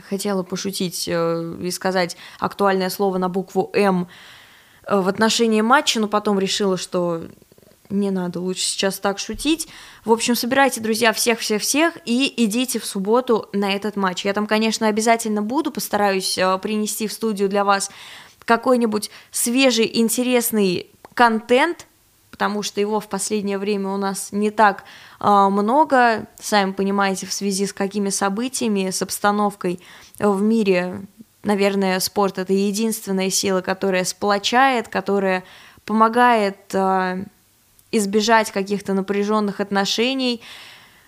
хотела 0.10 0.41
пошутить 0.41 1.08
э, 1.08 1.56
и 1.62 1.70
сказать 1.70 2.18
актуальное 2.39 2.89
слово 2.89 3.20
на 3.20 3.30
букву 3.30 3.70
«М» 3.74 4.08
э, 4.88 4.99
в 4.99 5.08
отношении 5.08 5.62
матча, 5.62 5.99
но 5.99 6.08
потом 6.08 6.39
решила, 6.39 6.78
что 6.78 7.22
не 7.91 8.10
надо 8.10 8.39
лучше 8.39 8.64
сейчас 8.64 8.97
так 8.97 9.20
шутить. 9.20 9.68
В 10.04 10.12
общем, 10.12 10.36
собирайте, 10.36 10.82
друзья, 10.82 11.14
всех-всех-всех 11.14 11.99
и 12.06 12.34
идите 12.43 12.80
в 12.80 12.86
субботу 12.86 13.49
на 13.54 13.72
этот 13.72 13.95
матч. 13.97 14.26
Я 14.26 14.34
там, 14.34 14.47
конечно, 14.47 14.88
обязательно 14.88 15.43
буду, 15.43 15.70
постараюсь 15.70 16.39
э, 16.39 16.58
принести 16.58 17.08
в 17.08 17.14
студию 17.14 17.49
для 17.49 17.64
вас 17.64 17.91
какой-нибудь 18.46 19.10
свежий, 19.32 19.89
интересный 19.94 20.88
контент, 21.14 21.88
потому 22.32 22.64
что 22.64 22.82
его 22.82 23.00
в 23.00 23.08
последнее 23.08 23.58
время 23.58 23.89
у 23.89 23.98
нас 23.98 24.30
не 24.32 24.50
так 24.50 24.84
э, 25.20 25.48
много, 25.50 26.26
сами 26.39 26.72
понимаете, 26.72 27.28
в 27.28 27.34
связи 27.34 27.68
с 27.68 27.74
какими 27.74 28.10
событиями, 28.10 28.89
с 28.89 29.02
обстановкой 29.02 29.80
в 30.18 30.42
мире, 30.42 31.02
наверное, 31.44 32.00
спорт 32.00 32.38
это 32.39 32.54
единственная 32.54 33.30
сила, 33.30 33.62
которая 33.62 34.04
сплочает, 34.06 34.88
которая 34.88 35.44
помогает 35.86 36.58
э, 36.74 37.26
избежать 37.92 38.52
каких-то 38.52 38.94
напряженных 38.94 39.60
отношений. 39.60 40.42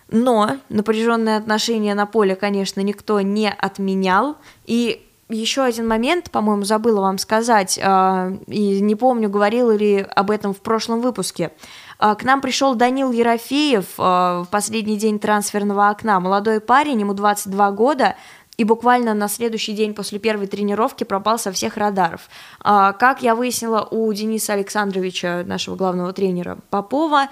Но 0.10 0.58
напряженные 0.70 1.38
отношения 1.38 1.96
на 1.96 2.06
поле, 2.06 2.36
конечно, 2.36 2.82
никто 2.82 3.22
не 3.22 3.50
отменял. 3.50 4.38
И 4.66 5.04
еще 5.30 5.64
один 5.64 5.88
момент, 5.88 6.32
по-моему, 6.32 6.64
забыла 6.64 7.02
вам 7.02 7.18
сказать, 7.18 7.80
э, 7.82 8.38
и 8.48 8.82
не 8.82 8.96
помню, 8.96 9.30
говорила 9.30 9.72
ли 9.72 10.00
об 10.00 10.32
этом 10.32 10.54
в 10.54 10.60
прошлом 10.60 11.02
выпуске. 11.02 11.52
Э, 12.00 12.16
к 12.16 12.24
нам 12.24 12.42
пришел 12.42 12.76
Данил 12.76 13.12
Ерофеев 13.12 13.86
э, 13.98 14.02
в 14.02 14.48
последний 14.52 14.98
день 14.98 15.20
трансферного 15.20 15.90
окна. 15.90 16.20
Молодой 16.20 16.60
парень, 16.60 17.00
ему 17.00 17.14
22 17.14 17.72
года, 17.72 18.16
и 18.58 18.66
буквально 18.66 19.14
на 19.14 19.28
следующий 19.28 19.74
день 19.74 19.94
после 19.94 20.20
первой 20.20 20.48
тренировки 20.48 21.04
пропал 21.04 21.40
со 21.40 21.52
всех 21.52 21.76
радаров. 21.76 22.30
Как 22.62 23.24
я 23.24 23.34
выяснила 23.34 23.82
у 23.90 24.14
Дениса 24.14 24.54
Александровича, 24.54 25.42
нашего 25.44 25.76
главного 25.76 26.14
тренера 26.14 26.60
Попова, 26.70 27.30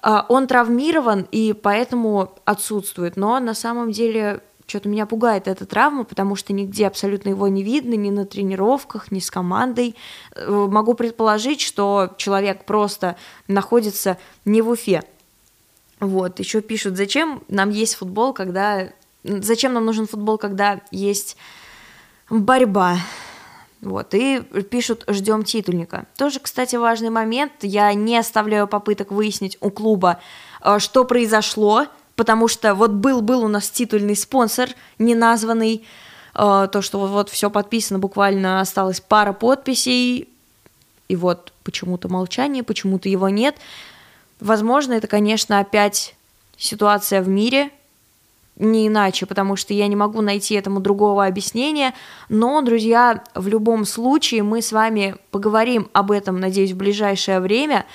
он 0.00 0.46
травмирован 0.46 1.26
и 1.32 1.54
поэтому 1.54 2.36
отсутствует, 2.44 3.16
но 3.16 3.40
на 3.40 3.52
самом 3.52 3.90
деле 3.90 4.42
что-то 4.70 4.88
меня 4.88 5.04
пугает 5.04 5.48
эта 5.48 5.66
травма, 5.66 6.04
потому 6.04 6.36
что 6.36 6.52
нигде 6.52 6.86
абсолютно 6.86 7.30
его 7.30 7.48
не 7.48 7.62
видно, 7.62 7.94
ни 7.94 8.10
на 8.10 8.24
тренировках, 8.24 9.10
ни 9.10 9.18
с 9.18 9.30
командой. 9.30 9.96
Э, 10.34 10.48
могу 10.48 10.94
предположить, 10.94 11.60
что 11.60 12.14
человек 12.16 12.64
просто 12.64 13.16
находится 13.48 14.16
не 14.44 14.62
в 14.62 14.70
Уфе. 14.70 15.02
Вот, 15.98 16.38
еще 16.38 16.62
пишут, 16.62 16.96
зачем 16.96 17.42
нам 17.48 17.70
есть 17.70 17.96
футбол, 17.96 18.32
когда... 18.32 18.88
Зачем 19.22 19.74
нам 19.74 19.84
нужен 19.84 20.06
футбол, 20.06 20.38
когда 20.38 20.80
есть 20.90 21.36
борьба? 22.30 22.96
Вот, 23.82 24.14
и 24.14 24.40
пишут, 24.70 25.04
ждем 25.08 25.42
титульника. 25.42 26.06
Тоже, 26.16 26.38
кстати, 26.38 26.76
важный 26.76 27.10
момент. 27.10 27.52
Я 27.62 27.92
не 27.92 28.16
оставляю 28.16 28.66
попыток 28.68 29.10
выяснить 29.10 29.58
у 29.60 29.70
клуба, 29.70 30.20
э, 30.62 30.78
что 30.78 31.04
произошло, 31.04 31.86
потому 32.20 32.48
что 32.48 32.74
вот 32.74 32.90
был-был 32.90 33.44
у 33.44 33.48
нас 33.48 33.70
титульный 33.70 34.14
спонсор, 34.14 34.68
не 34.98 35.14
названный, 35.14 35.86
э, 36.34 36.68
то, 36.70 36.82
что 36.82 36.98
вот, 36.98 37.08
вот 37.08 37.30
все 37.30 37.48
подписано, 37.48 37.98
буквально 37.98 38.60
осталась 38.60 39.00
пара 39.00 39.32
подписей, 39.32 40.28
и 41.08 41.16
вот 41.16 41.54
почему-то 41.64 42.10
молчание, 42.10 42.62
почему-то 42.62 43.08
его 43.08 43.30
нет. 43.30 43.56
Возможно, 44.38 44.92
это, 44.92 45.06
конечно, 45.06 45.60
опять 45.60 46.14
ситуация 46.58 47.22
в 47.22 47.28
мире, 47.28 47.70
не 48.56 48.88
иначе, 48.88 49.24
потому 49.24 49.56
что 49.56 49.72
я 49.72 49.86
не 49.86 49.96
могу 49.96 50.20
найти 50.20 50.56
этому 50.56 50.80
другого 50.80 51.24
объяснения. 51.24 51.94
Но, 52.28 52.60
друзья, 52.60 53.24
в 53.34 53.48
любом 53.48 53.86
случае 53.86 54.42
мы 54.42 54.60
с 54.60 54.72
вами 54.72 55.16
поговорим 55.30 55.88
об 55.94 56.10
этом, 56.10 56.38
надеюсь, 56.38 56.72
в 56.72 56.76
ближайшее 56.76 57.40
время. 57.40 57.86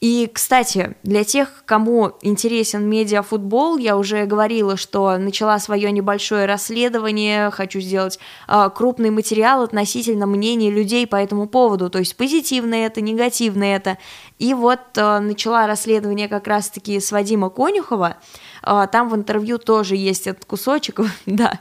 И, 0.00 0.30
кстати, 0.32 0.96
для 1.02 1.24
тех, 1.24 1.62
кому 1.66 2.12
интересен 2.22 2.88
медиафутбол, 2.88 3.76
я 3.76 3.98
уже 3.98 4.24
говорила, 4.24 4.78
что 4.78 5.18
начала 5.18 5.58
свое 5.58 5.92
небольшое 5.92 6.46
расследование, 6.46 7.50
хочу 7.50 7.80
сделать 7.80 8.18
э, 8.48 8.70
крупный 8.74 9.10
материал 9.10 9.62
относительно 9.62 10.26
мнений 10.26 10.70
людей 10.70 11.06
по 11.06 11.16
этому 11.16 11.46
поводу, 11.46 11.90
то 11.90 11.98
есть 11.98 12.16
позитивное 12.16 12.86
это, 12.86 13.02
негативное 13.02 13.76
это. 13.76 13.98
И 14.38 14.54
вот 14.54 14.80
э, 14.96 15.18
начала 15.18 15.66
расследование 15.66 16.28
как 16.28 16.46
раз-таки 16.46 16.98
с 16.98 17.12
Вадима 17.12 17.50
Конюхова, 17.50 18.16
э, 18.62 18.86
там 18.90 19.10
в 19.10 19.14
интервью 19.14 19.58
тоже 19.58 19.96
есть 19.96 20.26
этот 20.26 20.46
кусочек, 20.46 21.00
да, 21.26 21.60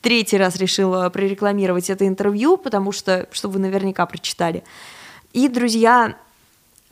третий 0.00 0.36
раз 0.36 0.54
решила 0.54 1.10
прорекламировать 1.10 1.90
это 1.90 2.06
интервью, 2.06 2.56
потому 2.56 2.92
что, 2.92 3.26
чтобы 3.32 3.54
вы 3.54 3.60
наверняка 3.62 4.06
прочитали. 4.06 4.62
И, 5.32 5.48
друзья, 5.48 6.14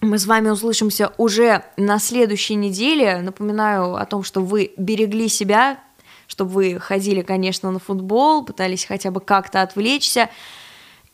мы 0.01 0.19
с 0.19 0.27
вами 0.27 0.51
услышимся 0.51 1.13
уже 1.19 1.65
на 1.77 1.99
следующей 1.99 2.55
неделе. 2.55 3.19
Напоминаю 3.19 3.97
о 3.97 4.05
том, 4.07 4.23
что 4.23 4.41
вы 4.41 4.73
берегли 4.77 5.29
себя, 5.29 5.79
чтобы 6.29 6.51
вы 6.53 6.81
ходили, 6.81 7.23
конечно, 7.23 7.71
на 7.71 7.79
футбол, 7.79 8.45
пытались 8.45 8.85
хотя 8.85 9.11
бы 9.11 9.21
как-то 9.21 9.63
отвлечься. 9.63 10.31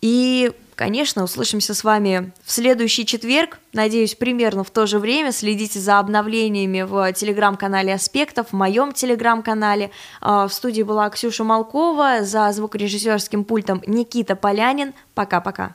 И, 0.02 0.52
конечно, 0.74 1.24
услышимся 1.24 1.72
с 1.72 1.82
вами 1.82 2.32
в 2.44 2.52
следующий 2.52 3.06
четверг. 3.06 3.58
Надеюсь, 3.72 4.14
примерно 4.14 4.64
в 4.64 4.70
то 4.70 4.86
же 4.86 4.98
время. 4.98 5.32
Следите 5.32 5.80
за 5.80 5.98
обновлениями 5.98 6.82
в 6.82 7.10
телеграм-канале 7.14 7.94
Аспектов, 7.94 8.48
в 8.48 8.52
моем 8.52 8.92
телеграм-канале. 8.92 9.92
А, 10.20 10.46
в 10.46 10.52
студии 10.52 10.82
была 10.82 11.08
Ксюша 11.08 11.42
Малкова, 11.42 12.22
за 12.22 12.52
звукорежиссерским 12.52 13.44
пультом 13.44 13.82
Никита 13.86 14.36
Полянин. 14.36 14.92
Пока-пока. 15.14 15.74